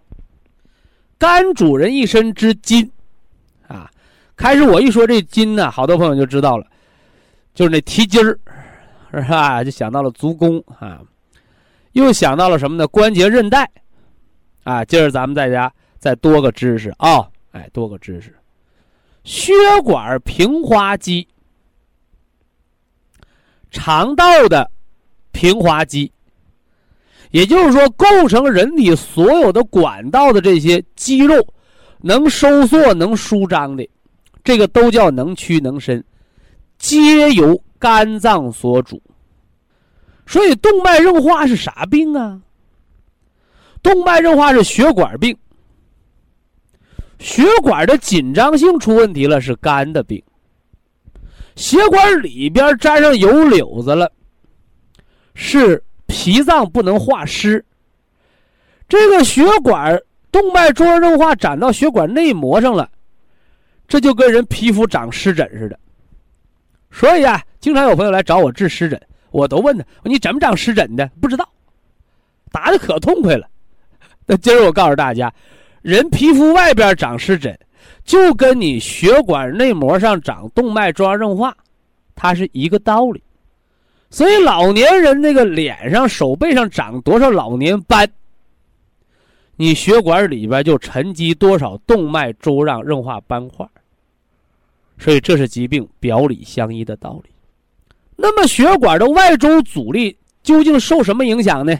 [1.19, 2.89] 肝主人一身之筋，
[3.67, 3.91] 啊，
[4.35, 6.65] 开始我一说这筋呢，好多朋友就知道了，
[7.53, 8.39] 就是那提筋儿，
[9.11, 9.61] 是吧？
[9.63, 11.01] 就想到了足弓啊。
[11.93, 12.87] 又想到了什么呢？
[12.87, 13.69] 关节韧带，
[14.63, 18.33] 啊，今儿咱们在家再多个知识啊，哎，多个知识。
[19.23, 19.51] 血
[19.83, 21.27] 管平滑肌，
[23.71, 24.71] 肠道的
[25.31, 26.11] 平滑肌，
[27.31, 31.35] 也就是说，构成人体所有的管道的这些肌肉，
[32.01, 33.87] 能收缩、能舒张的，
[34.43, 36.03] 这个都叫能屈能伸，
[36.77, 39.01] 皆由肝脏所主。
[40.25, 42.39] 所以动脉硬化是啥病啊？
[43.81, 45.35] 动脉硬化是血管病，
[47.19, 50.21] 血管的紧张性出问题了是肝的病。
[51.55, 54.11] 血管里边沾上油柳子了，
[55.33, 57.63] 是脾脏不能化湿。
[58.89, 59.97] 这个血管
[60.31, 62.89] 动脉粥样硬化长到血管内膜上了，
[63.87, 65.79] 这就跟人皮肤长湿疹似的。
[66.91, 68.99] 所以啊，经常有朋友来找我治湿疹。
[69.31, 71.07] 我都问他，你怎么长湿疹的？
[71.21, 71.47] 不知道，
[72.51, 73.47] 打的可痛快了。
[74.25, 75.31] 那今儿我告诉大家，
[75.83, 77.57] 人皮肤外边长湿疹，
[78.03, 81.55] 就跟你血管内膜上长动脉粥样硬化，
[82.15, 83.21] 它是一个道理。
[84.09, 88.09] 所以老年人那个脸上、手背上长多少老年斑，
[89.55, 93.67] 你血管里边就沉积多少动脉粥样硬化斑块。
[94.97, 97.29] 所以这是疾病表里相依的道理。
[98.15, 101.79] 那么血管的外周阻力究竟受什么影响呢？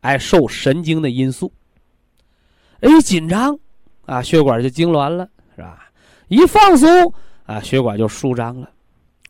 [0.00, 1.52] 哎，受神经的因素。
[2.80, 3.58] 一，紧张
[4.06, 5.90] 啊，血管就痉挛了，是吧？
[6.28, 7.12] 一放松
[7.44, 8.70] 啊，血管就舒张了。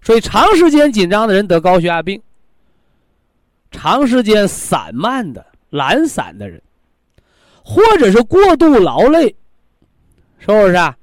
[0.02, 2.20] 所以长时间紧张的人得高血压病。
[3.70, 6.60] 长时间散漫的、懒散的人，
[7.64, 9.34] 或者是过度劳累，
[10.38, 10.96] 是不是啊？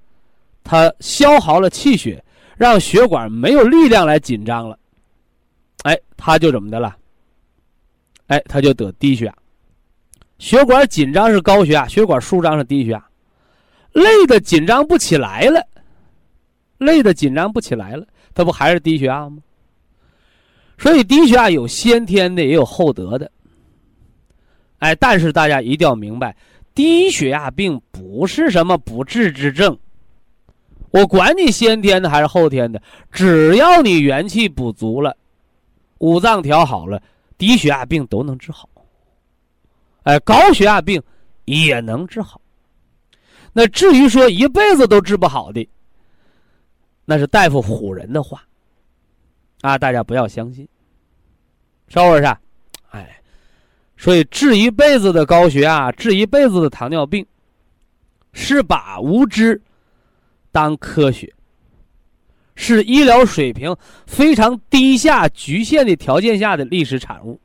[0.64, 2.24] 他消耗了气血。
[2.58, 4.78] 让血管没有力量来紧张了，
[5.84, 6.94] 哎，他就怎么的了？
[8.28, 9.34] 哎，他就得低血压。
[10.40, 13.10] 血管紧张是高血压，血管舒张是低血压。
[13.94, 15.66] 累的紧张不起来了，
[16.80, 19.38] 累的紧张不起来了，他不还是低血压吗？
[20.78, 23.30] 所以低血压有先天的，也有后得的。
[24.78, 26.36] 哎，但是大家一定要明白，
[26.74, 29.78] 低血压病不是什么不治之症。
[30.92, 35.16] 我管你先天的还是后天的，只要你元气补足了，
[35.98, 37.02] 五脏调好了，
[37.38, 38.70] 低血压病都能治好。
[40.04, 41.04] 哎，高血压病
[41.44, 42.40] 也能治好。
[43.52, 45.68] 那至于说一辈子都治不好的，
[47.10, 48.44] 那是大夫唬人的话，
[49.62, 50.70] 啊，大家不要相信，
[51.88, 52.24] 是不是？
[52.92, 53.20] 哎，
[53.98, 57.26] 所以治一辈子的高血压，治一辈子的糖尿病，
[58.32, 59.60] 是把无知。
[60.52, 61.34] 当科学
[62.54, 67.42] 是医疗水平非常低下、局限的条件下的历史产物，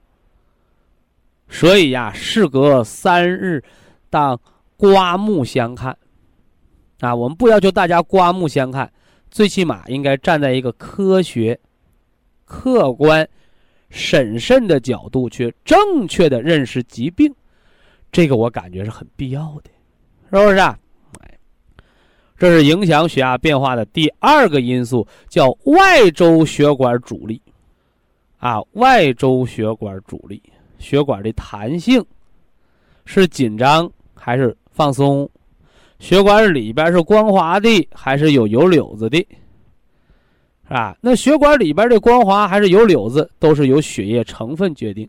[1.49, 3.65] 所以呀，事隔三日，
[4.11, 4.39] 当
[4.77, 5.97] 刮目相看。
[7.01, 8.93] 啊，我们不要求大家刮目相看，
[9.35, 11.59] 最起码应该站在一个科学、
[12.45, 13.29] 客观、
[13.91, 17.35] 审慎的角度去正确的认识疾病，
[18.13, 19.71] 这个我感觉是很必要的，
[20.31, 20.79] 是不是啊？
[22.39, 27.43] 这是影响血压变化的第二个因素，叫外周血管阻力。
[28.39, 30.41] 啊，外周血管阻力，
[30.79, 32.05] 血管的弹性
[33.05, 35.29] 是紧张还是放松？
[36.05, 39.17] 血管里边是光滑的还是有油瘤子的？
[40.69, 40.95] 是吧？
[41.01, 45.09] 那血管里边的光滑还是有瘤子，都是由血液成分决定。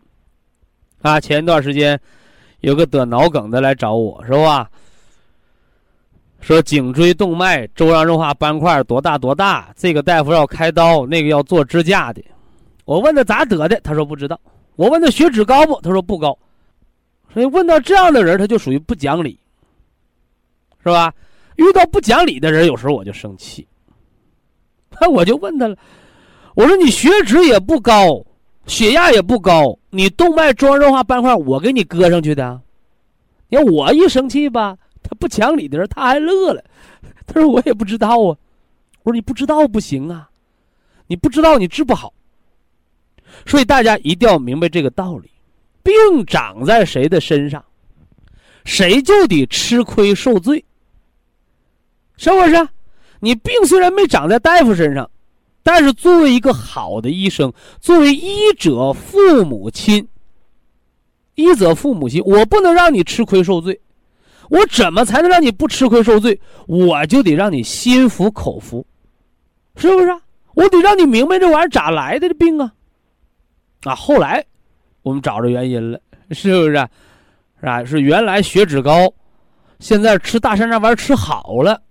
[1.01, 1.99] 啊，前一段时间
[2.61, 4.71] 有个得脑梗的来找我，是吧？
[6.39, 9.73] 说颈椎动脉粥样硬化斑块多大多大？
[9.75, 12.23] 这个大夫要开刀，那个要做支架的。
[12.85, 14.39] 我问他咋得的，他说不知道。
[14.77, 16.39] 我问他血脂高不，他说不高。
[17.33, 19.37] 所以问到这样的人，他就属于不讲理，
[20.85, 21.11] 是吧？
[21.55, 23.67] 遇到不讲理的人，有时候我就生气。
[25.01, 25.75] 那 我就问他了，
[26.53, 28.23] 我说你血脂也不高，
[28.67, 32.61] 血压也不高，你动脉粥样硬化斑块我给你搁上去的。
[33.49, 36.63] 你看我一生气吧，他不讲理的人他还乐了，
[37.25, 38.37] 他说我也不知道啊。
[39.01, 40.29] 我说你不知道不行啊，
[41.07, 42.13] 你不知道你治不好。
[43.47, 45.31] 所以大家一定要明白这个道理，
[45.81, 45.93] 病
[46.27, 47.63] 长在谁的身上，
[48.65, 50.63] 谁就得吃亏受罪。
[52.17, 52.67] 是不是？
[53.19, 55.09] 你病虽然没长在大夫身上，
[55.63, 60.07] 但是作为一个好的医生，作为医者父母亲，
[61.35, 63.79] 医者父母亲，我不能让你吃亏受罪。
[64.49, 66.39] 我怎么才能让你不吃亏受罪？
[66.67, 68.85] 我就得让你心服口服，
[69.75, 70.07] 是不是？
[70.53, 72.71] 我得让你明白这玩意儿咋来的这病啊！
[73.85, 74.45] 啊，后来
[75.01, 75.99] 我们找着原因了，
[76.31, 76.87] 是不是？
[77.59, 77.83] 是吧？
[77.83, 79.11] 是原来血脂高，
[79.79, 81.81] 现在吃大山楂丸吃好了。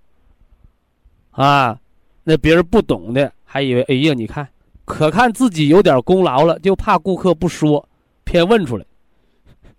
[1.34, 1.78] 啊，
[2.22, 4.48] 那别人不懂的还以为，哎呀，你看，
[4.84, 7.88] 可看自己有点功劳了，就怕顾客不说，
[8.24, 8.84] 偏问出来，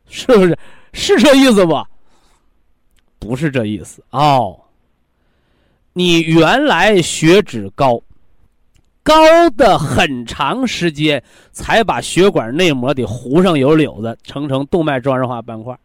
[0.07, 0.57] 是不是？
[0.93, 1.85] 是这意思不？
[3.19, 4.59] 不是这意思哦。
[5.93, 8.01] 你原来血脂高，
[9.01, 9.13] 高
[9.51, 15.77] 的很长时间，才把血管内膜得糊上油柳子，成成动脉粥样化斑块。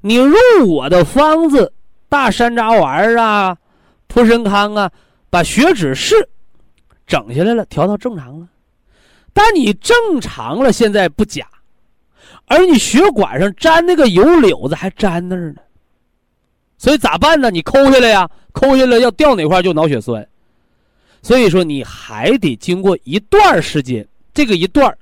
[0.00, 0.36] 你入
[0.66, 1.72] 我的方子，
[2.08, 3.56] 大山楂丸啊。
[4.10, 4.90] 普参康啊，
[5.30, 6.14] 把血脂是
[7.06, 8.48] 整下来了，调到正常了，
[9.32, 11.46] 但你正常了，现在不假，
[12.46, 15.62] 而你血管上粘那个油柳子还粘那儿呢，
[16.76, 17.52] 所以咋办呢？
[17.52, 20.28] 你抠下来呀，抠下来要掉哪块就脑血栓，
[21.22, 24.92] 所以说你还得经过一段时间，这个一段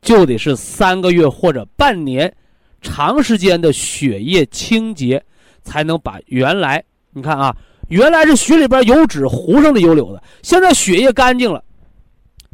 [0.00, 2.32] 就得是三个月或者半年，
[2.80, 5.20] 长时间的血液清洁，
[5.64, 6.84] 才能把原来。
[7.14, 7.56] 你看啊，
[7.88, 11.62] 原来是血里边油脂糊上的油瘤子，现在血液干净了，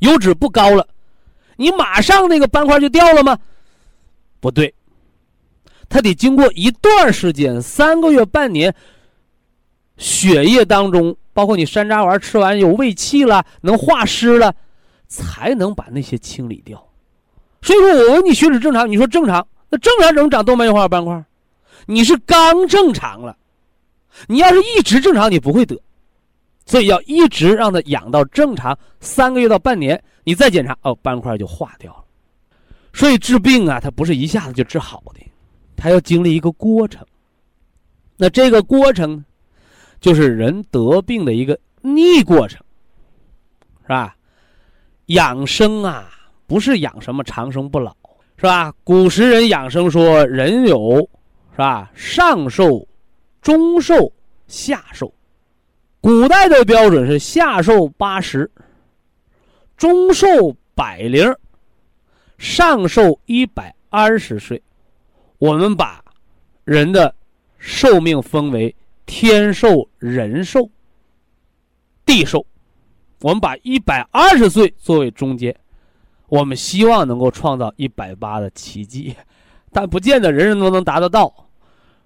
[0.00, 0.86] 油脂不高了，
[1.56, 3.38] 你马上那个斑块就掉了吗？
[4.38, 4.72] 不对，
[5.88, 8.74] 它得经过一段时间，三个月、半年，
[9.96, 14.54] 血液当中包括你山楂丸吃完有胃气了，能化湿了，
[15.08, 16.86] 才能把那些清理掉。
[17.62, 21.24] 所以说我问你血脂正常，你说正常，那正常怎么长动脉硬化斑块？
[21.86, 23.36] 你是刚正常了。
[24.26, 25.80] 你要是一直正常，你不会得，
[26.66, 32.04] 所以要一直让它养到正常三个月到半年，你再检查哦，斑块就化掉了。
[32.92, 35.20] 所以治病啊，它不是一下子就治好的，
[35.76, 37.04] 它要经历一个过程。
[38.16, 39.24] 那这个过程，
[40.00, 42.60] 就是人得病的一个逆过程，
[43.82, 44.14] 是吧？
[45.06, 46.10] 养生啊，
[46.46, 47.96] 不是养什么长生不老，
[48.36, 48.72] 是吧？
[48.84, 51.00] 古时人养生说，人有
[51.52, 52.86] 是吧上寿。
[53.40, 54.12] 中寿、
[54.46, 55.12] 下寿，
[56.00, 58.50] 古代的标准是下寿八十，
[59.76, 60.26] 中寿
[60.74, 61.34] 百零，
[62.38, 64.62] 上寿一百二十岁。
[65.38, 66.04] 我们把
[66.64, 67.14] 人的
[67.56, 68.74] 寿命分为
[69.06, 70.68] 天寿、人寿、
[72.04, 72.44] 地寿。
[73.22, 75.54] 我们把一百二十岁作为中间，
[76.28, 79.14] 我们希望能够创造一百八的奇迹，
[79.72, 81.49] 但不见得人人都能达得到。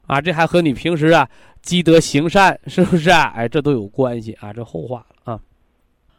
[0.07, 1.29] 啊，这还和你平时啊
[1.62, 3.33] 积德行善是不是啊？
[3.35, 5.40] 哎，这都有关系啊，这后话了啊。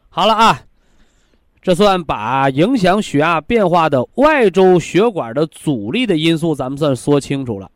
[0.10, 0.60] 好了啊，
[1.62, 7.70] 这算把影响血压变化的外周血管的阻力的因素，咱们算说清楚了。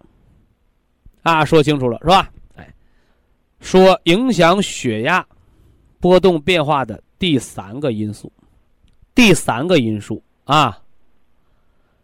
[1.22, 2.32] 啊，说清楚了是吧？
[2.56, 2.74] 哎，
[3.60, 5.24] 说影响血压
[6.00, 8.32] 波动变化的第三个因素，
[9.14, 10.82] 第三个因素啊，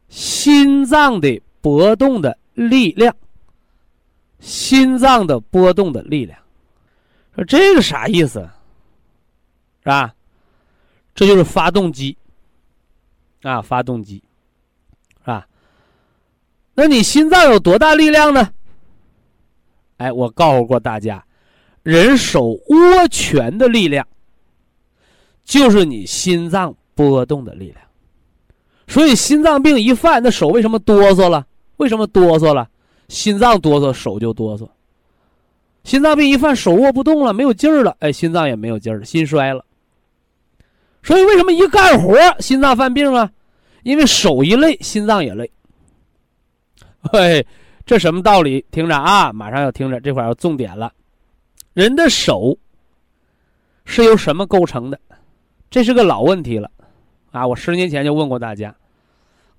[0.09, 3.15] 心脏的搏动的力量。
[4.39, 6.37] 心脏的波动的力量，
[7.35, 8.39] 说这个啥意思？
[9.83, 10.13] 是吧？
[11.13, 12.17] 这就是发动机
[13.41, 14.21] 啊，发动机，
[15.19, 15.47] 是吧？
[16.73, 18.51] 那你心脏有多大力量呢？
[19.97, 21.23] 哎，我告诉过大家，
[21.83, 24.05] 人手握拳的力量，
[25.45, 27.77] 就是你心脏波动的力量。
[28.87, 31.47] 所以心脏病一犯，那手为什么哆嗦了？
[31.77, 32.69] 为什么哆嗦了？
[33.07, 34.67] 心脏哆嗦，手就哆嗦。
[35.83, 39.63] 心脏病一犯，手握不动了，没有劲儿了，哎，心脏也没有劲儿了，心衰了。
[41.03, 43.31] 所以为什么一干活心脏犯病啊？
[43.83, 45.49] 因为手一累，心脏也累。
[47.11, 47.45] 嘿，
[47.85, 48.65] 这什么道理？
[48.71, 50.91] 听着啊，马上要听着，这块要重点了。
[51.73, 52.57] 人的手
[53.85, 54.99] 是由什么构成的？
[55.69, 56.71] 这是个老问题了
[57.31, 57.45] 啊！
[57.45, 58.73] 我十年前就问过大家，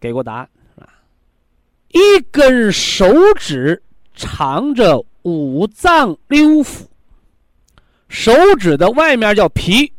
[0.01, 0.49] 给过答案。
[1.97, 3.83] 一根手指
[4.15, 6.83] 藏着五脏六腑，
[8.07, 9.91] 手指的外面叫皮，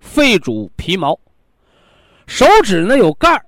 [0.00, 1.20] 肺主皮毛，
[2.26, 3.44] 手指呢有盖儿，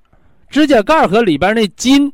[0.51, 2.13] 指甲盖儿和里边那筋，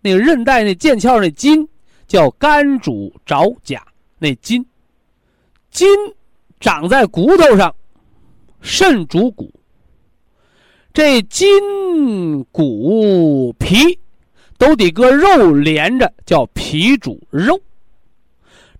[0.00, 1.68] 那个韧带那腱鞘那筋
[2.08, 3.80] 叫肝主爪甲，
[4.18, 4.66] 那筋，
[5.70, 5.88] 筋
[6.58, 7.72] 长在骨头上，
[8.60, 9.54] 肾主骨。
[10.92, 11.46] 这筋
[12.50, 14.00] 骨皮
[14.58, 17.60] 都得搁肉连着，叫脾主肉。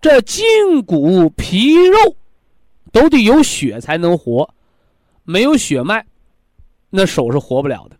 [0.00, 0.44] 这筋
[0.84, 2.16] 骨皮肉
[2.92, 4.48] 都得有血才能活，
[5.24, 6.04] 没有血脉，
[6.90, 7.96] 那手是活不了的。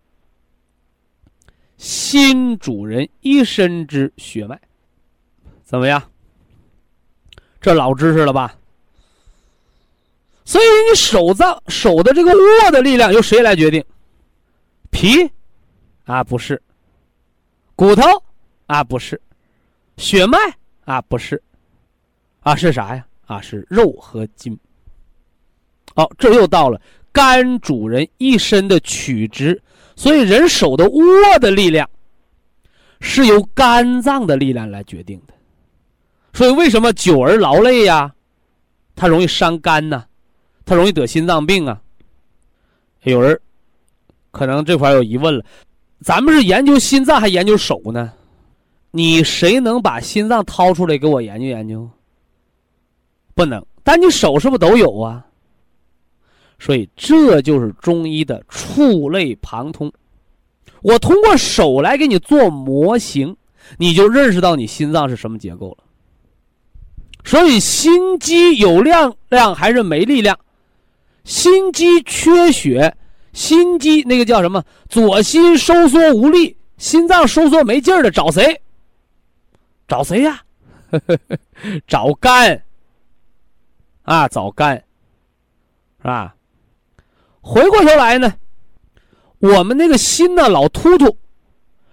[1.77, 4.61] 心主人一身之血脉，
[5.63, 6.03] 怎么样？
[7.61, 8.55] 这老知识了吧？
[10.45, 13.83] 所以你手脏手的这个握的力量由谁来决定？
[14.91, 15.31] 皮，
[16.05, 16.61] 啊不是，
[17.77, 18.03] 骨头，
[18.67, 19.21] 啊不是，
[19.97, 20.39] 血脉，
[20.85, 21.43] 啊不是，
[22.41, 23.07] 啊是啥呀？
[23.27, 24.59] 啊是肉和筋。
[25.95, 26.81] 哦，这又到了
[27.13, 29.61] 肝主人一身的曲直，
[29.97, 31.03] 所以人手的握
[31.41, 31.89] 的力量
[33.01, 35.35] 是由肝脏的力量来决定的。
[36.33, 38.15] 所以为什么久而劳累呀？
[38.95, 40.05] 它容易伤肝呢？
[40.65, 41.81] 它容易得心脏病啊？
[43.03, 43.41] 有人。
[44.31, 45.45] 可能这块有疑问了，
[46.05, 48.13] 咱们是研究心脏还研究手呢？
[48.91, 51.89] 你谁能把心脏掏出来给我研究研究？
[53.35, 53.65] 不能。
[53.83, 55.25] 但你手是不是都有啊？
[56.59, 59.91] 所以这就是中医的触类旁通。
[60.83, 63.35] 我通过手来给你做模型，
[63.79, 65.79] 你就认识到你心脏是什么结构了。
[67.25, 70.39] 所以心肌有量量还是没力量？
[71.25, 72.95] 心肌缺血。
[73.35, 74.65] 心肌那个叫什么？
[74.89, 78.59] 左心收缩无力，心脏收缩没劲儿的，找谁？
[79.87, 80.41] 找谁呀？
[81.87, 82.63] 找肝
[84.03, 84.77] 啊，找肝
[85.99, 86.35] 是吧？
[87.41, 88.33] 回过头来呢，
[89.41, 91.15] 我们那个心呢，老突突，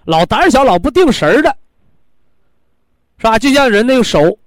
[0.05, 1.57] 老胆小，老不定神的，
[3.17, 3.39] 是吧？
[3.39, 4.37] 就像人那个手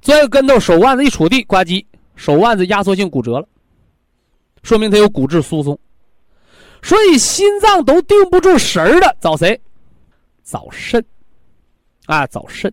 [0.00, 1.84] 钻个跟头，手腕子一触地，呱唧，
[2.14, 3.48] 手腕子压缩性骨折了，
[4.62, 5.76] 说明他有骨质疏松。
[6.86, 9.60] 所以心脏都定不住神儿的，找谁？
[10.44, 11.04] 找肾，
[12.04, 12.72] 啊，找肾。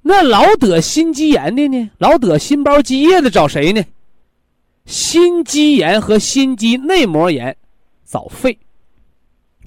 [0.00, 1.90] 那老得心肌炎的呢？
[1.98, 3.84] 老得心包积液的找谁呢？
[4.86, 7.56] 心肌炎和心肌内膜炎，
[8.04, 8.56] 找肺。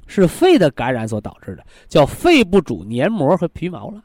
[0.08, 4.02] 是肺的感染所导致的，叫肺部主黏膜和皮毛了。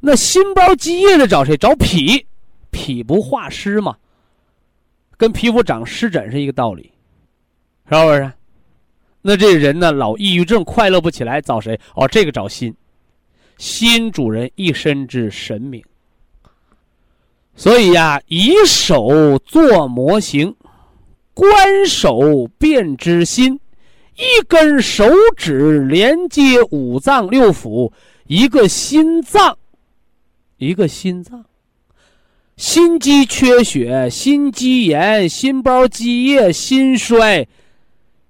[0.00, 1.54] 那心包积液的找谁？
[1.54, 2.26] 找脾，
[2.70, 3.94] 脾不化湿嘛，
[5.18, 6.90] 跟皮肤长湿疹是一个道理。
[7.88, 8.32] 是不是？
[9.22, 11.78] 那这人呢，老抑郁症，快乐不起来，找谁？
[11.94, 12.74] 哦，这个找心，
[13.58, 15.82] 心主人一身之神明。
[17.54, 20.54] 所以呀，以手做模型，
[21.34, 23.58] 观手便知心。
[24.14, 25.04] 一根手
[25.36, 27.92] 指连接五脏六腑，
[28.26, 29.58] 一个心脏，
[30.56, 31.44] 一个心脏。
[32.56, 37.46] 心肌缺血、心肌炎、心包积液、心衰。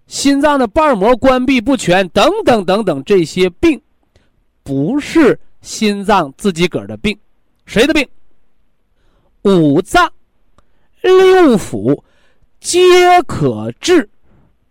[0.07, 3.81] 心脏的瓣膜关闭不全，等等等等，这些病
[4.63, 7.19] 不是心脏自己个儿的病，
[7.65, 8.07] 谁的病？
[9.43, 10.11] 五脏
[11.03, 12.03] 六腑
[12.61, 14.09] 皆可治，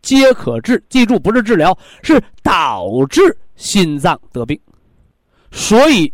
[0.01, 0.83] 皆可治。
[0.89, 4.59] 记住，不是治疗，是导致心脏得病。
[5.51, 6.13] 所以，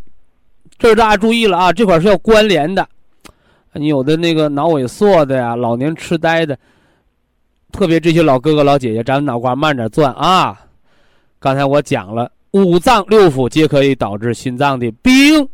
[0.78, 2.88] 这大家注意了啊，这块是要关联的。
[3.74, 6.58] 你有的那个脑萎缩的呀，老年痴呆的。
[7.72, 10.60] 特别这些老哥哥老姐姐，咱脑瓜慢点转啊！
[11.40, 15.48] 刚才我讲了，五脏六腑皆可以导致心脏的病，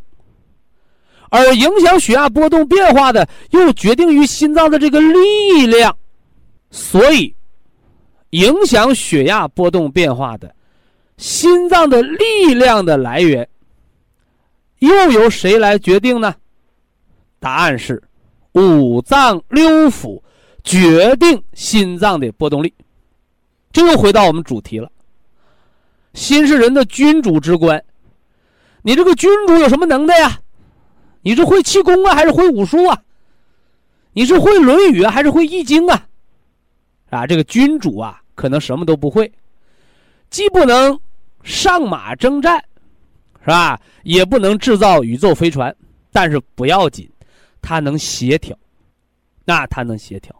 [1.29, 5.95] 而影响血压波动变化的，又决定于心脏的这个力量。
[6.71, 7.33] 所以，
[8.31, 10.53] 影响血压波动变化的
[11.17, 13.47] 心脏的力量的来源，
[14.79, 16.35] 又由谁来决定呢？
[17.39, 18.03] 答案是
[18.53, 20.21] 五脏六腑。
[20.67, 22.73] 决定心脏的波动力，
[23.71, 24.91] 这又回到我们主题了。
[26.13, 27.81] 心是人的君主之官，
[28.81, 30.37] 你这个君主有什么能耐呀？
[31.21, 33.01] 你是会气功啊，还是会武术啊？
[34.11, 36.05] 你是会《论语》啊，还是会《易经》啊？
[37.11, 39.31] 啊，这个君主啊，可能什么都不会，
[40.29, 40.99] 既不能
[41.43, 42.61] 上马征战，
[43.39, 43.79] 是吧？
[44.03, 45.73] 也不能制造宇宙飞船，
[46.11, 47.09] 但是不要紧，
[47.61, 48.57] 他能协调，
[49.45, 50.35] 那他能协调。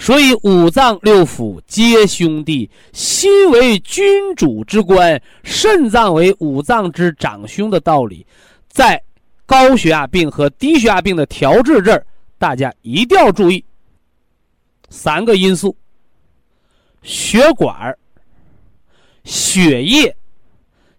[0.00, 8.26] 所以五脏六腑皆兄弟，心为君主之官，肾脏为五脏之长兄的道理，
[8.66, 9.00] 在
[9.44, 12.04] 高血压病和低血压病的调治这儿，
[12.38, 13.62] 大家一定要注意
[14.88, 15.76] 三个因素：
[17.02, 17.94] 血管、
[19.24, 20.16] 血液、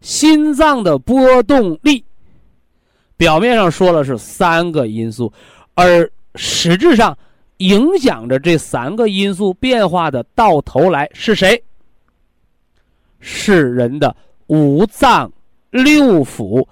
[0.01, 2.05] 心脏的波动力。
[3.17, 5.33] 表面上说了是三个因素，
[5.73, 7.17] 而实质上
[7.61, 11.61] 影响着这三个因素变化的，到头来是谁？
[13.19, 14.15] 是人的
[14.47, 15.31] 五脏
[15.69, 16.65] 六腑，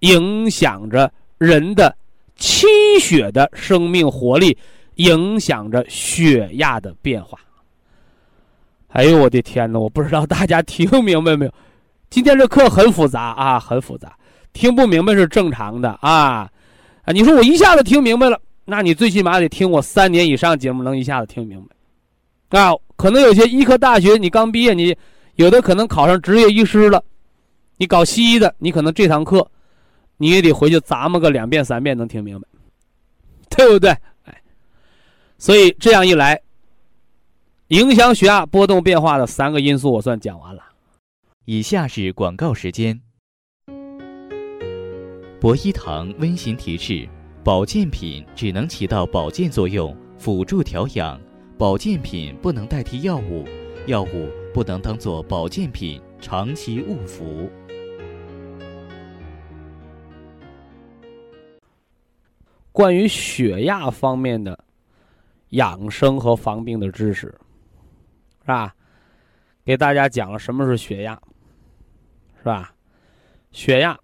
[0.00, 1.94] 影响着人的
[2.34, 2.66] 气
[3.00, 4.58] 血的生命活力，
[4.96, 7.38] 影响着血压的变化。
[8.88, 9.78] 哎呦，我的天哪！
[9.78, 11.52] 我不知道大家听明白没有？
[12.10, 14.12] 今天这课很复杂啊，很复杂。
[14.52, 16.50] 听不明白是正常的啊，
[17.04, 17.12] 啊！
[17.12, 18.40] 你说我一下子听明白了，
[18.70, 21.58] 那你最起码得听我三年以上节目，能一下子听明
[22.50, 22.60] 白。
[22.60, 24.94] 啊，可能有些医科大学你刚毕业，你
[25.36, 27.02] 有的可能考上执业医师了，
[27.78, 29.50] 你搞西医的，你可能这堂课
[30.18, 32.46] 你也得回去咂摸个两遍三遍能听明白，
[33.56, 33.90] 对不对？
[34.24, 34.42] 哎，
[35.38, 36.38] 所以这样一来，
[37.68, 40.62] 影响血压波动变化的三个因素我算讲完了。
[41.46, 43.00] 以下是广告时间。
[45.40, 47.08] 博一堂温馨提示：
[47.44, 51.18] 保健品只能起到保健作用，辅助调养；
[51.56, 53.46] 保健品不能代替药物，
[53.86, 57.48] 药物不能当做保健品长期误服。
[62.70, 64.58] 关于血压方面的
[65.50, 67.28] 养生和防病的知识，
[68.42, 68.74] 是吧？
[69.64, 71.18] 给大家讲了什么是血压，
[72.36, 72.74] 是吧？
[73.52, 73.98] 血压。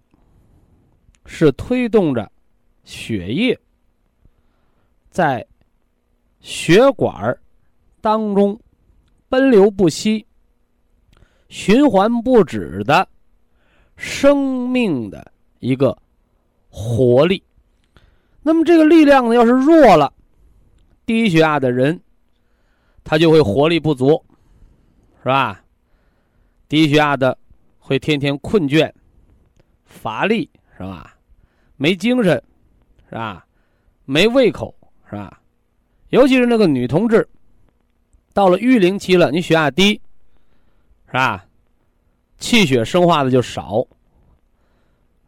[1.27, 2.31] 是推动着
[2.85, 3.59] 血液
[5.09, 5.45] 在
[6.39, 7.37] 血管
[7.99, 8.57] 当中
[9.27, 10.25] 奔流不息、
[11.49, 13.05] 循环不止的
[13.97, 15.97] 生命的一个
[16.69, 17.43] 活力。
[18.41, 20.13] 那么这个力量呢，要是弱了，
[21.05, 21.99] 低血压的人
[23.03, 24.23] 他就会活力不足，
[25.23, 25.63] 是吧？
[26.67, 27.35] 低血压的
[27.79, 28.91] 会天天困倦、
[29.85, 31.17] 乏力，是吧？
[31.77, 32.41] 没精神，
[33.15, 33.45] 是吧？
[34.03, 34.75] 没胃口，
[35.09, 35.39] 是吧？
[36.09, 37.25] 尤其是那个女同志，
[38.33, 39.93] 到了育龄期了，你血压低，
[41.07, 41.45] 是吧？
[42.39, 43.87] 气血生化的就少，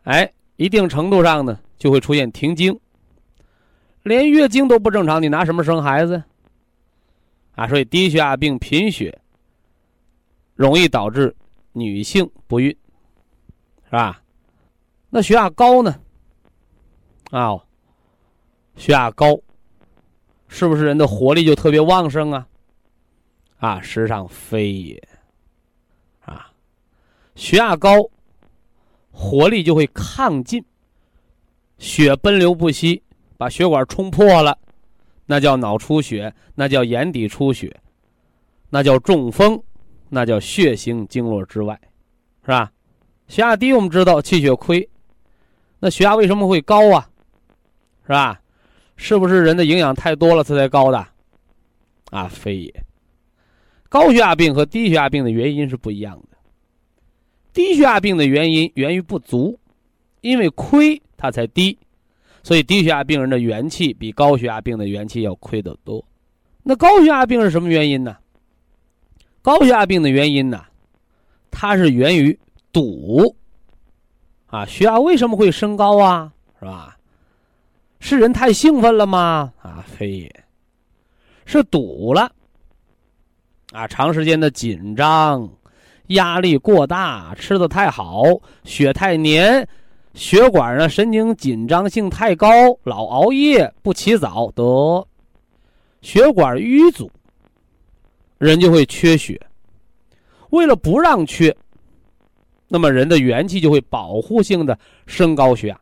[0.04, 2.78] 哎，一定程度上呢，就会出现停经，
[4.04, 6.22] 连月经都不正常，你拿什么生孩子？
[7.56, 9.18] 啊，所以低血压病、贫血
[10.56, 11.34] 容易导致
[11.72, 12.70] 女性不孕，
[13.86, 14.22] 是吧？
[15.10, 15.98] 那血压高呢？
[17.32, 17.58] 啊，
[18.78, 19.38] 血压高，
[20.48, 22.48] 是不是人的活力就特别旺盛啊？
[23.58, 25.02] 啊，实际上非也。
[26.24, 26.50] 啊，
[27.36, 27.90] 血压高，
[29.12, 30.64] 活力就会亢进，
[31.80, 33.02] 血奔流不息，
[33.36, 34.58] 把血管冲破了，
[35.26, 37.76] 那叫脑出血，那叫眼底出血，
[38.70, 39.62] 那叫中风，
[40.08, 41.78] 那叫血行经络之外，
[42.44, 42.72] 是吧？
[43.28, 44.88] 血压低，我们知道气血亏，
[45.80, 47.10] 那血压为什么会高啊？
[48.04, 48.40] 是吧？
[48.98, 51.08] 是不是人的营养太多了，它才高的？
[52.10, 52.84] 啊，非也。
[53.88, 56.38] 高血压病和低血压病的原因是不一样的。
[57.54, 59.58] 低血压病的原因源于不足，
[60.22, 61.78] 因为亏它才低，
[62.44, 66.04] 所以低血压病人的元气比高血压病的元气要亏得多。
[66.64, 68.18] 那高血压病是什么原因呢？
[69.42, 70.66] 高血压病的原因呢，
[71.50, 72.38] 它是源于
[72.74, 73.36] 堵。
[74.48, 76.34] 啊，血压为什么会升高啊？
[76.60, 76.97] 是吧？
[78.00, 79.52] 是人太兴奋了吗？
[79.62, 80.46] 啊，非也，
[81.46, 82.32] 是堵了。
[83.72, 85.50] 啊，长时间的紧张、
[86.08, 88.24] 压力过大，吃的太好，
[88.64, 89.68] 血太黏，
[90.14, 92.48] 血管呢神经紧张性太高，
[92.84, 95.06] 老熬夜不起早，得
[96.02, 97.12] 血管淤阻，
[98.38, 99.40] 人就会缺血。
[100.52, 101.54] 为了不让缺，
[102.70, 105.82] 那么人的元气就会保护性的升高血压。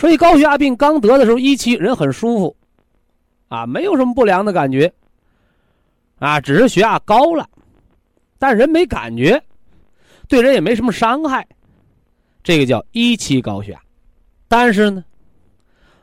[0.00, 2.56] 所以高血压病刚得的时候，一期人很舒服，
[3.48, 4.90] 啊，没有什么不良的感觉，
[6.18, 7.46] 啊，只是血压高了，
[8.38, 9.42] 但人没感觉，
[10.26, 11.46] 对人也没什么伤害，
[12.42, 13.80] 这个叫一期高血压。
[14.48, 15.04] 但是呢，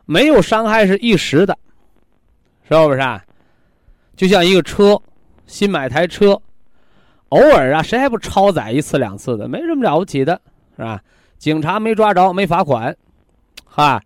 [0.06, 1.58] 没有伤害是一时的，
[2.70, 3.00] 是不是？
[3.00, 3.26] 啊？
[4.16, 5.02] 就像一个车，
[5.48, 6.40] 新买台车，
[7.30, 10.40] 偶尔啊，谁还不超载一次两次的，没什么了不起的，
[10.76, 11.02] 是吧？
[11.40, 12.96] 警察没抓着，没罚款。
[13.78, 14.02] 啊，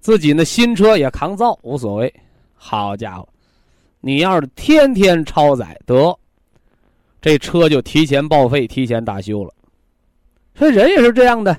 [0.00, 2.12] 自己那新车也抗造无所谓。
[2.54, 3.28] 好家伙，
[4.00, 6.18] 你要是天天超载，得
[7.20, 9.52] 这车就提前报废、提前大修了。
[10.54, 11.52] 所以人也是这样的，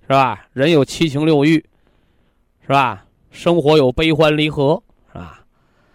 [0.00, 0.46] 是吧？
[0.54, 1.62] 人有七情六欲，
[2.62, 3.04] 是吧？
[3.30, 5.44] 生活有悲欢离合，是吧？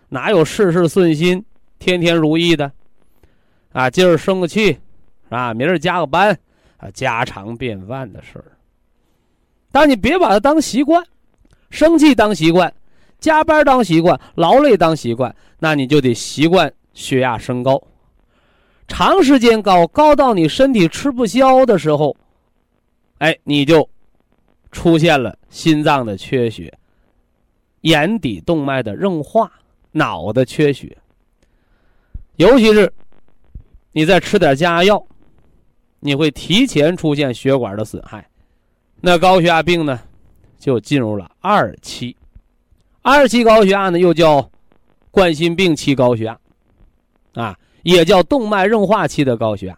[0.07, 1.43] 哪有事事顺心、
[1.79, 2.71] 天天如意的？
[3.71, 4.77] 啊，今儿生个气，
[5.29, 6.37] 啊，明儿加个班，
[6.77, 8.45] 啊，家常便饭的事儿。
[9.79, 11.05] 但你别把它当习惯，
[11.69, 12.73] 生气当习惯，
[13.19, 17.79] 加班当习惯，劳累当习惯，那你就得习惯血压升高，
[18.87, 22.17] 长时间高，高到你身体吃不消的时候，
[23.19, 23.87] 哎，你就
[24.71, 26.75] 出现了心脏的缺血、
[27.81, 29.51] 眼底动脉的硬化、
[29.91, 30.97] 脑的缺血，
[32.37, 32.91] 尤其是
[33.91, 35.05] 你再吃点降压药，
[35.99, 38.27] 你会提前出现血管的损害。
[38.99, 39.99] 那高血压病呢，
[40.57, 42.15] 就进入了二期。
[43.01, 44.49] 二期高血压呢，又叫
[45.11, 46.39] 冠心病期高血压，
[47.35, 49.77] 啊，也叫动脉硬化期的高血压。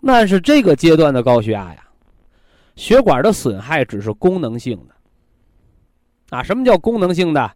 [0.00, 1.88] 那是这个阶段的高血压呀，
[2.76, 4.94] 血管的损害只是功能性的。
[6.36, 7.50] 啊，什么叫功能性的？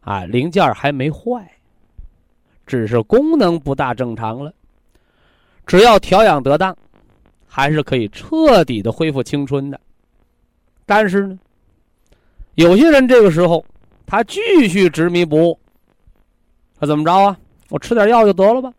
[0.00, 1.46] 啊，零件还没坏，
[2.66, 4.52] 只是功能不大正常了。
[5.66, 6.76] 只要调养得当。
[7.56, 9.80] 还是可以彻底的恢复青春的，
[10.84, 11.38] 但是呢，
[12.56, 13.64] 有些人这个时候
[14.04, 15.60] 他继续执迷不悟，
[16.76, 17.38] 他怎么着啊？
[17.68, 18.72] 我吃点药就得了吧？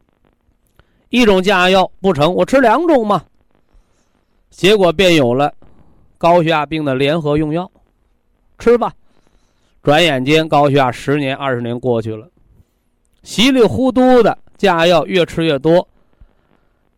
[1.07, 3.23] 一种降压药不成，我吃两种嘛。
[4.49, 5.53] 结果便有了
[6.17, 7.71] 高血压病的联合用药，
[8.59, 8.93] 吃吧。
[9.84, 12.30] 转眼间高血压十年二十年过去了，
[13.23, 15.88] 稀里糊涂的降压药越吃越多。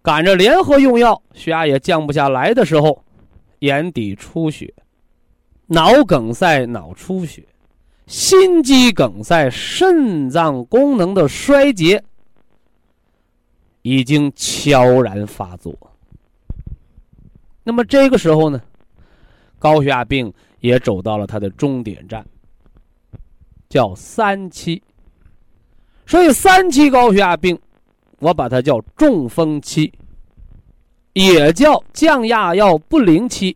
[0.02, 3.04] 赶着联合用药，血压也降不下来的时候，
[3.60, 4.74] 眼底出血、
[5.66, 7.46] 脑梗塞、脑出血、
[8.06, 12.02] 心肌梗塞、肾脏功能的衰竭
[13.82, 15.76] 已经悄然发作。
[17.64, 18.62] 那么这个时候呢，
[19.60, 22.26] 高血压病也走到了它的终点站，
[23.68, 24.82] 叫三期。
[26.06, 27.60] 所以三期高血压病。
[28.20, 29.94] 我把它叫中风期，
[31.14, 33.56] 也叫降压药不灵期。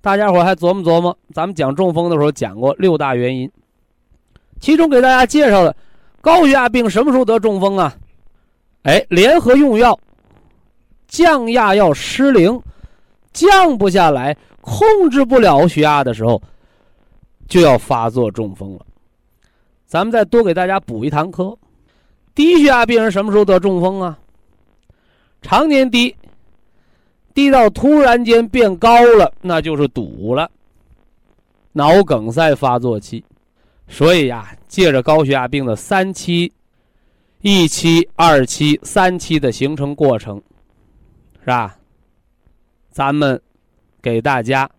[0.00, 3.50] 大家伙还琢磨琢磨，咱们讲中风的时候讲过六大原因，
[4.58, 5.76] 其中给大家介绍的
[6.22, 7.94] 高血压病什么时候得中风啊？
[8.84, 9.98] 哎，联合用药，
[11.06, 12.58] 降压药失灵，
[13.32, 16.40] 降不下来，控制不了血压的时候，
[17.46, 18.86] 就要发作中风了。
[19.84, 21.54] 咱们再多给大家补一堂课。
[22.34, 24.18] 低血压病人什么时候得中风啊？
[25.42, 26.14] 常年低，
[27.34, 30.50] 低到突然间变高了，那就是堵了，
[31.72, 33.24] 脑梗塞发作期。
[33.88, 36.52] 所以呀，借着高血压病的三期、
[37.40, 40.40] 一期、二期、三期的形成过程，
[41.40, 41.76] 是吧？
[42.90, 43.40] 咱们
[44.00, 44.70] 给大家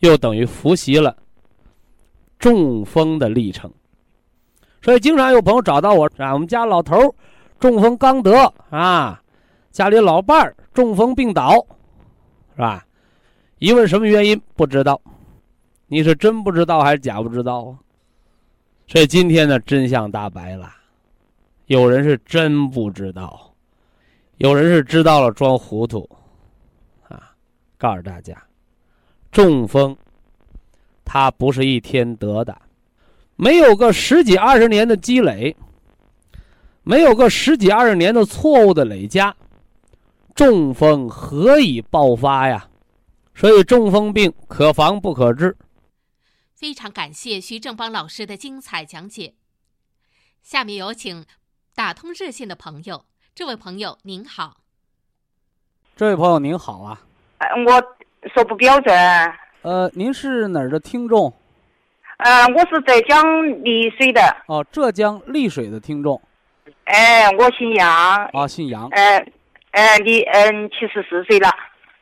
[0.00, 1.16] 又等于复习了
[2.38, 3.72] 中风的历程。
[4.80, 7.14] 所以经常有朋友找到我啊，我们家老头
[7.58, 8.32] 中风刚得
[8.70, 9.20] 啊，
[9.72, 11.54] 家里老伴儿中风病倒，
[12.54, 12.86] 是吧？
[13.58, 15.00] 一问什么原因不知道，
[15.88, 17.78] 你是真不知道还是假不知道啊？
[18.86, 20.70] 所以今天呢，真相大白了，
[21.66, 23.52] 有人是真不知道，
[24.36, 26.08] 有人是知道了装糊涂，
[27.08, 27.34] 啊，
[27.76, 28.40] 告诉大家，
[29.32, 29.96] 中风，
[31.04, 32.56] 它不是一天得的。
[33.40, 35.56] 没有个十几二十年的积累，
[36.82, 39.36] 没有个十几二十年的错误的累加，
[40.34, 42.68] 中风何以爆发呀？
[43.36, 45.56] 所以中风病可防不可治。
[46.52, 49.34] 非常感谢徐正邦老师的精彩讲解。
[50.42, 51.24] 下面有请
[51.76, 53.04] 打通热线的朋友，
[53.36, 54.56] 这位朋友您好。
[55.94, 57.00] 这位朋友您好啊。
[57.38, 58.92] 我说不标准。
[59.62, 61.32] 呃，您是哪儿的听众？
[62.18, 64.20] 呃，我是浙江丽水的。
[64.46, 66.20] 哦，浙江丽水的听众。
[66.84, 67.88] 哎，我姓杨。
[68.32, 68.88] 啊，姓杨。
[68.88, 69.24] 哎，
[69.70, 71.48] 哎，你嗯，七十四岁了。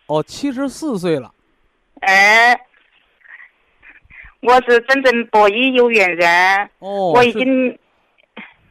[0.06, 1.30] 哦，七十四岁了。
[2.00, 2.58] 哎，
[4.40, 6.70] 我是真正博医有缘人。
[6.78, 7.12] 哦。
[7.12, 7.78] 我已经，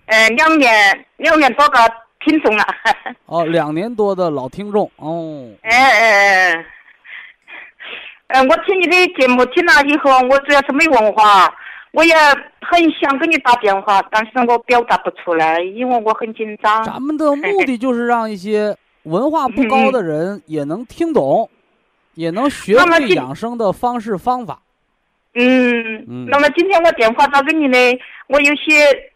[0.08, 1.78] 呃，两年两年多个
[2.22, 2.66] 听众了。
[3.28, 5.48] 哦，两年多的老听众哦。
[5.62, 6.66] 哎哎哎。
[8.28, 11.54] 嗯，我听你的节目听了以后，我主要是没文化，
[11.92, 12.14] 我也
[12.62, 16.84] 很想给你打电话，但是我表达不出来，因为我很紧张。
[16.84, 21.48] 咱们的目的就是让一些文化不高的人也能听懂，
[22.16, 24.60] 也能学会养生的方式方法。
[25.36, 27.78] 嗯，那么今天我电话打给你呢，
[28.28, 29.12] 我有些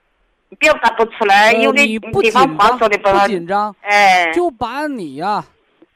[0.59, 1.83] 表达不出来，有的
[2.21, 5.43] 地方话说的不紧张，哎，就把你呀。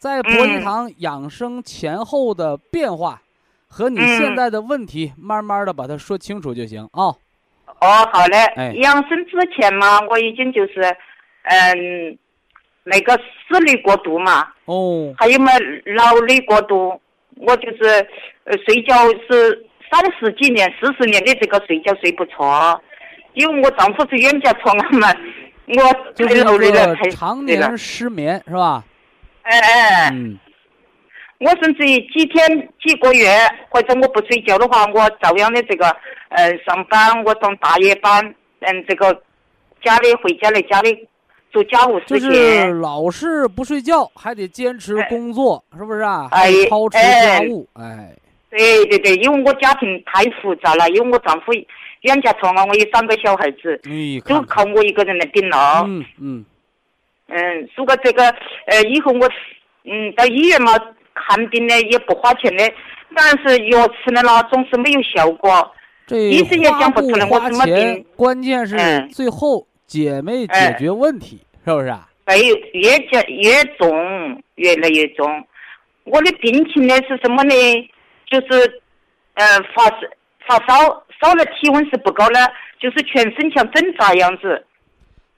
[0.03, 3.21] 在博医堂养生前后的变化，
[3.69, 7.05] 和你现在的问题，慢慢的把它说清楚就行啊。
[7.79, 8.73] 哦，好嘞。
[8.81, 10.81] 养生之前嘛，我已经就是，
[11.43, 12.17] 嗯，
[12.83, 15.53] 那个思虑过度嘛，哦，还有嘛
[15.85, 16.99] 劳累过度，
[17.37, 18.05] 我就是
[18.43, 22.77] 呃睡觉是三十几年、四十年的这个睡觉睡不着，
[23.35, 25.07] 因为我丈夫是冤家错案嘛，
[25.67, 28.83] 我太就是劳累了，太那个常年，失眠是吧？
[29.43, 30.09] 哎哎。
[30.11, 30.37] 嗯，
[31.39, 33.29] 我甚至于几天几个月，
[33.69, 35.87] 或者我不睡觉的话，我照样的这个
[36.29, 38.25] 呃上班，我上大夜班，
[38.59, 39.13] 嗯，这个
[39.83, 41.07] 家里回家来家里
[41.51, 45.07] 做家务就事是情，老是不睡觉，还得坚持哎。
[45.09, 46.29] 工作，是不是啊？
[46.31, 47.39] 哎操持哎。
[47.39, 48.15] 家务，哎，
[48.49, 51.51] 对对对，因为我家庭太复杂了，因为我丈夫
[52.01, 54.45] 冤家错案，我有三个小孩子，嗯就看。
[54.45, 55.83] 看，靠我一个人来顶了。
[55.85, 56.45] 嗯嗯，
[57.35, 58.23] 嗯，如果这个
[58.67, 59.27] 呃以后我
[59.85, 60.71] 嗯到医院嘛
[61.15, 62.71] 看病呢也不花钱的，
[63.15, 65.71] 但是药吃了呢总是没有效果。
[66.05, 72.07] 这医生也花讲不出来我花什么病，关键是嗯最后姐妹解哎决问题，是不是啊？
[72.25, 72.37] 哎，
[72.73, 75.25] 越加越重，越来越重。
[76.03, 77.53] 我的病情呢是什么呢？
[78.29, 78.81] 就是
[79.35, 79.97] 呃发烧
[80.45, 84.65] 发烧，烧了体温是不高了，就是全身像针扎样子。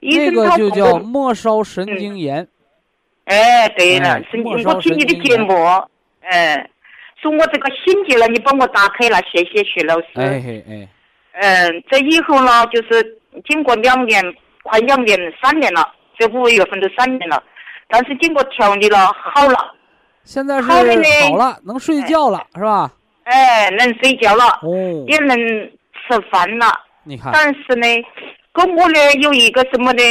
[0.06, 2.46] 医那个就叫末梢神经炎，
[3.24, 5.52] 哎，对了哎，神经，我听你的节目，
[6.20, 6.68] 哎，
[7.20, 10.06] 说我这个心结了，你帮我打开了，谢谢徐老师。
[10.14, 10.88] 哎嘿哎，
[11.40, 14.22] 嗯，这以后呢，就是经过两年，
[14.62, 17.42] 快两年、三年了，这五月份都三年了，
[17.88, 19.74] 但是经过调理了，好了，
[20.22, 20.82] 现在是好
[21.36, 22.92] 了，能睡觉了，是吧？
[23.24, 26.66] 哎，能睡觉了，哦，也能吃饭了，
[27.02, 27.86] 你看，但是呢，
[28.56, 30.02] 跟我呢有一个什么呢？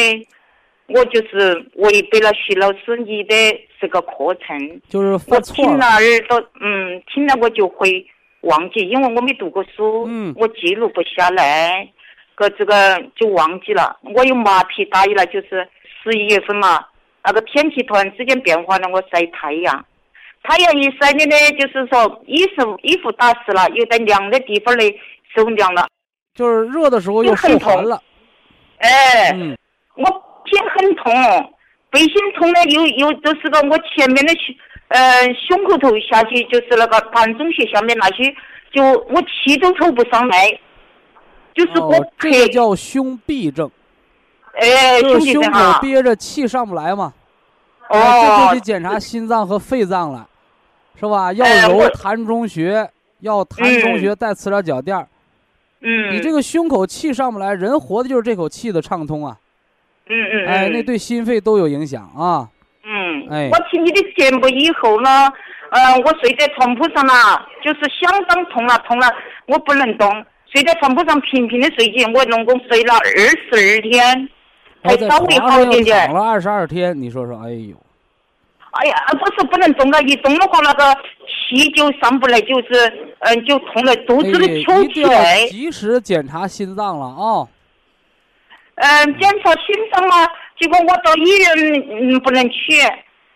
[0.88, 3.36] 我就是违背了徐老师你的
[3.82, 8.06] 这个课程，就是我听了耳朵，嗯，听了我就会
[8.42, 11.90] 忘记，因为我没读过书，嗯我记录不下来，
[12.36, 13.98] 个这个就忘记了。
[14.16, 15.68] 我有马屁打意了，就是
[16.04, 16.86] 十一月份嘛，
[17.24, 19.84] 那个天气突然之间变化了，我晒太阳，
[20.44, 24.84] 太阳一晒的呢，就是说衣服衣服打湿了，又在凉的地方呢
[25.36, 25.88] 受凉了，
[26.36, 28.04] 就是热的时候又很痛受寒了，
[28.78, 29.58] 哎，嗯，
[29.96, 30.04] 我
[30.46, 31.14] 肩很痛，
[31.90, 34.56] 背心痛呢，又又就是个我前面的胸，
[34.90, 38.34] 呃，胸口头下去就是那个膻中穴下面那些，
[38.72, 40.50] 就我气都抽不上来，
[41.54, 43.72] 就是我哦，这个，叫胸痹症，
[44.54, 47.14] 哎，就是胸口弟们啊，憋着气上不来嘛，
[47.90, 47.98] 哦。
[47.98, 50.28] 哎这就得检查心脏和肺脏了，
[51.00, 51.32] 是吧？
[51.34, 52.90] 要揉哎我膻中穴，
[53.22, 55.08] 要膻中穴再磁疗脚垫儿。
[55.82, 59.38] 嗯，你这个胸口气上不来，人活的就是这口气的畅通啊，
[60.08, 62.50] 嗯嗯哎，嗯那对心肺都有影响啊。
[62.84, 63.50] 嗯，哎。
[63.52, 65.10] 我听你的节目以后呢，
[65.70, 67.14] 呃，我睡在床铺上了，
[67.64, 69.08] 就是相当痛了，痛了，
[69.48, 70.10] 我不能动，
[70.52, 74.30] 睡在床铺上平平的睡起，我总共睡了二十二天，
[74.84, 76.08] 才然后在稍微好一点点。
[76.08, 76.16] 躺。
[76.16, 77.76] 了二十二天，你说说，哎呦，
[78.76, 80.84] 哎呀，不是不能动了，一动的话，那个
[81.28, 85.48] 气就上不来，就是嗯、就痛了，肚哎子里抽一定起来要。
[85.48, 87.48] 及时检查心脏了啊。
[88.76, 90.28] 嗯、检查心脏了，
[90.60, 92.82] 结果我到医院嗯不能去。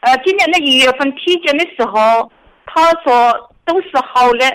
[0.02, 2.30] 呃，今年的一月份体检的时候，
[2.66, 3.34] 他说
[3.66, 4.46] 都是好的，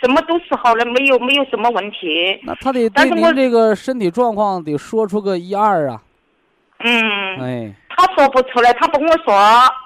[0.00, 2.40] 什么都是好的，没有没有什么问题。
[2.44, 6.00] 那他得对但是我您这个身体状况得说出个一二啊。
[6.82, 9.32] 嗯，哎，他说不出来，他不跟我说。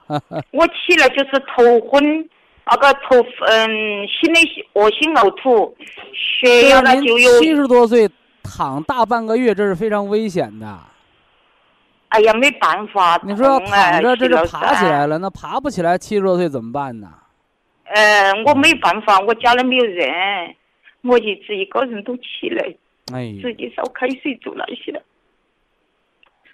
[0.53, 2.29] 我起来就是头昏，
[2.65, 3.17] 那个头
[3.47, 3.69] 嗯，
[4.09, 5.77] 心里恶心呕吐，
[6.13, 8.09] 血压呢就有七十多岁
[8.43, 10.79] 躺大半个月，这是非常危险的。
[12.09, 17.09] 哎呀，没办法，你说躺着，这就爬起来了，那爬不起来，七十多岁怎么办呢？
[17.85, 20.55] 呃，我没办法，我家里没有人，
[21.03, 22.65] 我一直一个人都起来，
[23.13, 25.03] 哎，自己烧开水做那些了。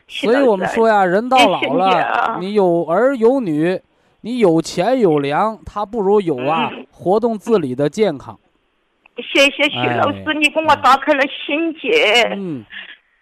[0.08, 3.80] 所以我们说呀，人到老了啊，你有儿有女，
[4.20, 6.86] 你有钱有粮，他不如有啊嗯。
[6.90, 8.38] 活动自理的健康。
[9.16, 12.64] 谢谢徐老师，哎你给我打开了心结，嗯，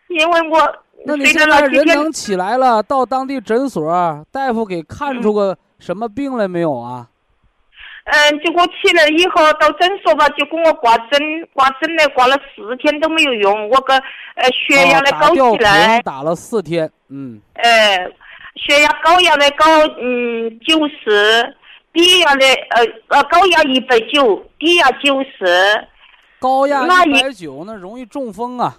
[0.09, 0.59] 因为我
[1.05, 7.09] 那你现在人能起来了，到当地诊所，大夫给看出个什么病来没有啊？
[7.09, 7.11] 嗯，
[8.43, 11.21] 结果起来以后到诊所吧，就给我挂针，
[11.53, 13.95] 挂针呢挂了四天都没有用，我个
[14.35, 17.99] 呃血压哦呢高起来瓶，打了四天，嗯，呃，
[18.57, 19.65] 血压高压呢高
[20.01, 21.57] 嗯九十，
[21.93, 25.89] 低压呢呃呃高压一百九，低压九十。
[26.39, 28.75] 高压那一百九，那容易中风啊。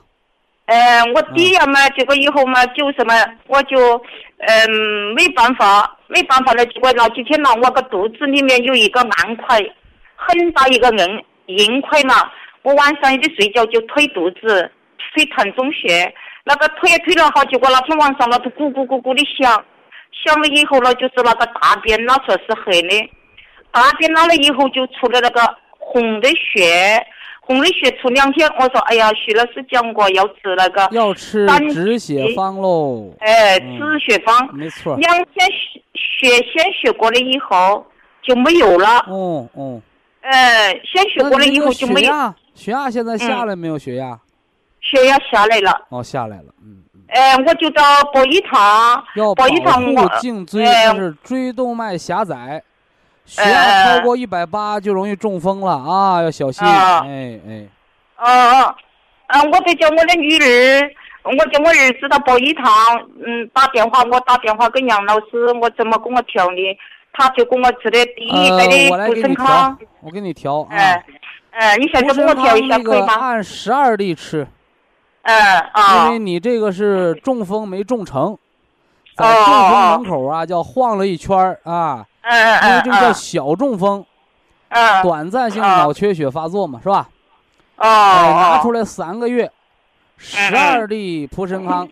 [0.65, 3.13] 呃，我低压嘛，结果以后嘛，就是嘛，
[3.47, 4.01] 我就
[4.39, 6.65] 嗯没办法，没办法了。
[6.65, 9.57] 结果那几天呢，我个肚子里面有一个硬块，
[10.15, 12.29] 很大一个硬硬块嘛。
[12.63, 14.69] 我晚上一睡觉就推肚子，
[15.15, 19.65] 推疼中穴，那个推也推了好，结果那天晚上那都咕咕咕咕的响，
[20.23, 23.09] 想了以后呢，就是那个大便拉出来是黑的，
[23.71, 25.41] 大便拉了以后就出了那个
[25.79, 27.03] 红的血，
[27.51, 28.47] 红的血出两天。
[28.57, 33.13] 我说，哎呀，徐老师讲过要吃那个，要吃止血方喽。
[33.19, 34.55] 哎，嗯止血方。
[34.55, 34.95] 没错。
[34.97, 37.85] 两天血血先血过了以后
[38.21, 39.81] 就没有了，哦哦。
[40.21, 43.77] 呃，先血过了以后就没有，血压，血压现在下来没有？
[43.77, 44.19] 血压？
[44.79, 45.87] 血压下来了。
[45.89, 46.45] 哦，下来了。
[46.63, 47.01] 嗯嗯。
[47.07, 47.83] 哎，我就到
[48.13, 52.63] 博医堂，要保保一堂护我颈椎，就是椎动脉狭窄，
[53.25, 56.67] 血压哎超过一百八就容易中风了啊，要小心。
[56.67, 57.67] 啊哎哎，
[58.17, 58.75] 哦哦，
[59.27, 60.91] 嗯，我在叫我的女儿，
[61.23, 62.65] 我叫我儿子到博医堂，
[63.25, 66.77] 嗯，打电话，我打电话跟杨老师，我怎么跟我调的，
[67.13, 71.05] 他就给我吃的第一呃代，我来的补给你调肾康，，我给你调啊哎。
[71.51, 73.13] 哎，你现在给我调一下可以吗？
[73.13, 74.47] 按十二粒吃，
[75.23, 78.37] 嗯因啊为你这个是中风没中成，
[79.17, 84.05] 在哦中风哦门口啊叫晃了一圈儿啊，嗯嗯因为这个叫嗯小中风，
[84.69, 85.03] 嗯。
[85.03, 87.09] 短暂性啊脑缺血发作嘛，是吧？
[87.77, 89.51] 哦哎，拿出来来三个月，
[90.17, 91.89] 十二粒蒲参康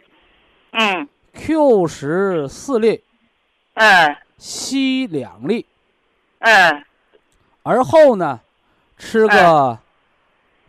[0.72, 3.04] 嗯，Q 十四粒，
[3.74, 4.16] 嗯。
[4.38, 5.66] 硒两粒，
[6.40, 6.86] 嗯。
[7.64, 8.40] 而后呢，
[8.98, 9.80] 吃个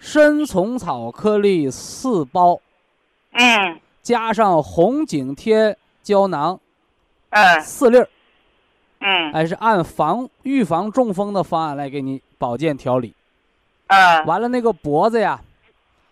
[0.01, 2.59] 参虫草颗粒四包，
[3.33, 3.79] 嗯。
[4.03, 6.59] 加上红景天胶囊
[7.29, 7.61] 嗯。
[7.61, 8.09] 四粒儿，
[9.01, 9.33] 嗯。
[9.33, 13.13] 哎，是按防预防中风的方案来给你保健调理。
[13.89, 14.25] 嗯。
[14.27, 15.41] 完了，那个脖子呀，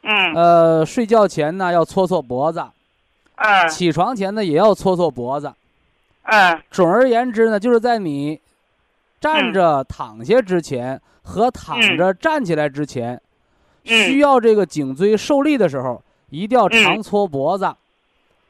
[0.03, 0.35] 嗯。
[0.35, 2.65] 呃，睡觉前呢要搓搓脖子，
[3.37, 3.69] 嗯。
[3.69, 5.53] 起床前呢也要搓搓脖子。
[6.25, 6.61] 嗯。
[6.71, 8.41] 总而言之呢，就是在你
[9.21, 13.21] 站着躺下之前和躺着站起来之前，
[13.85, 14.05] 嗯。
[14.07, 17.73] 需要这个颈椎受力的时候，一定要常搓脖子。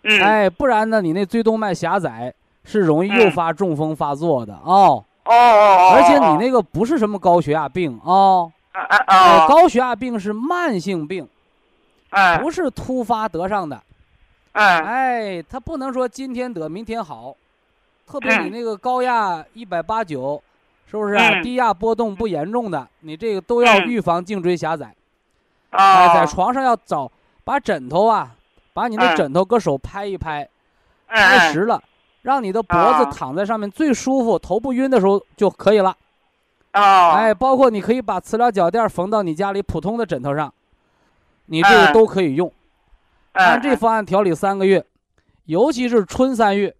[0.02, 0.20] 嗯。
[0.22, 2.32] 哎，不然呢，你那椎动脉狭窄
[2.68, 5.02] 是容易诱发中风发作的哦。
[5.24, 11.28] 哦哦，而且你那个不是什么高血压病哦，啊啊哎啊，高血压病是慢性病，
[12.10, 13.82] 嗯不是突发得上的。
[14.52, 17.34] 嗯哎，他不能说今天得明天好，
[18.06, 20.42] 特别你嗯那个高压一百八九，
[20.90, 23.84] 是不是低压波动不严重的，你这个都要嗯。
[23.86, 24.86] 预防颈椎狭窄。
[25.72, 27.10] 哦，哎，在床上要找
[27.44, 28.30] 把枕头啊，
[28.72, 29.16] 把你的嗯。
[29.16, 30.48] 枕头搁手拍一拍，
[31.08, 31.82] 嗯拍实了，
[32.22, 35.96] 让你的脖子哦躺在上面最舒服，头不晕的时候就可以了。
[36.74, 40.52] 哦，哎，包括你可以把磁疗脚垫缝到你家里普通的枕头上，
[41.46, 42.52] 你这个嗯都可以用。
[43.32, 44.84] 按这嗯方案调理三个月，
[45.44, 46.74] 尤其是春三月，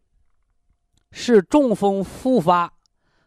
[1.11, 2.73] 是中风复发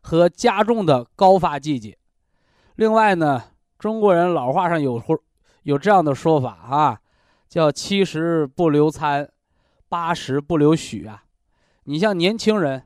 [0.02, 1.98] 和加重的高发季节。
[2.76, 3.44] 另外呢，
[3.80, 5.18] 中国人老话上有会
[5.64, 7.00] 有这样的说法啊，
[7.50, 9.30] 叫七十不留餐，
[9.90, 11.24] 八十不留许啊。
[11.86, 12.84] 你像年轻人，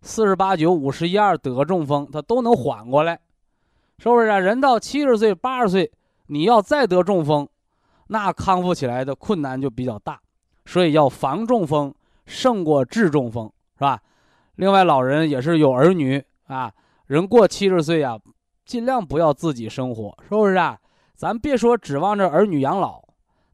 [0.00, 3.20] 四十八九、五十一二得中风，他都能缓过来，
[3.98, 4.38] 是不是啊？
[4.38, 5.92] 人到七十岁、八十岁，
[6.26, 7.48] 你要再得中风，
[8.08, 10.20] 那康复起来的困难就比较大。
[10.64, 11.94] 所以要防中风
[12.26, 14.00] 胜过治中风，是吧？
[14.56, 16.72] 另外，老人也是有儿女啊，
[17.06, 18.18] 人过七十岁啊，
[18.64, 20.78] 尽量不要自己生活，是不是啊？
[21.14, 23.02] 咱别说指望着儿女养老，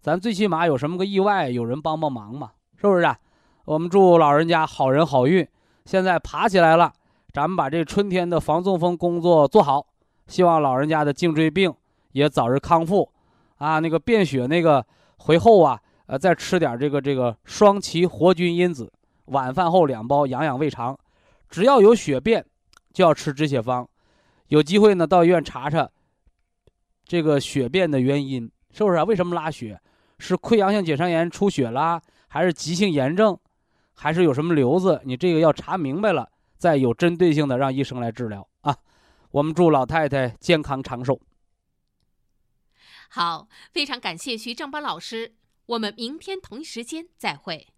[0.00, 3.18] 咱最起码有什么个意外，有人帮帮忙嘛，是不是啊？
[3.68, 5.46] 我们祝老人家好人好运。
[5.84, 6.90] 现在爬起来了，
[7.34, 9.86] 咱们把这春天的防中风工作做好，
[10.26, 11.70] 希望老人家的颈椎病
[12.12, 13.12] 也早日康复，
[13.58, 14.86] 啊，那个便血那个
[15.18, 15.78] 回后啊。
[16.06, 18.90] 呃，再吃点这个这个双歧活菌因子，
[19.26, 20.98] 晚饭后两包养养胃肠。
[21.50, 22.42] 只要有血便，
[22.94, 23.86] 就要吃止血方。
[24.46, 25.86] 有机会呢，到医院查查
[27.04, 29.04] 这个血便的原因，是不是啊？
[29.04, 29.78] 为什么拉血？
[30.18, 33.38] 是溃疡性结肠炎出血啦，还是急性炎症，
[34.00, 35.00] 还是有什么瘤子？
[35.04, 38.76] 你这个要查明白了，再有针对性的让医生来治疗啊。
[39.32, 41.20] 我们祝老太太健康长寿。
[43.10, 45.34] 好，非常感谢徐正邦老师。
[45.66, 47.68] 我们明天同一时间再会。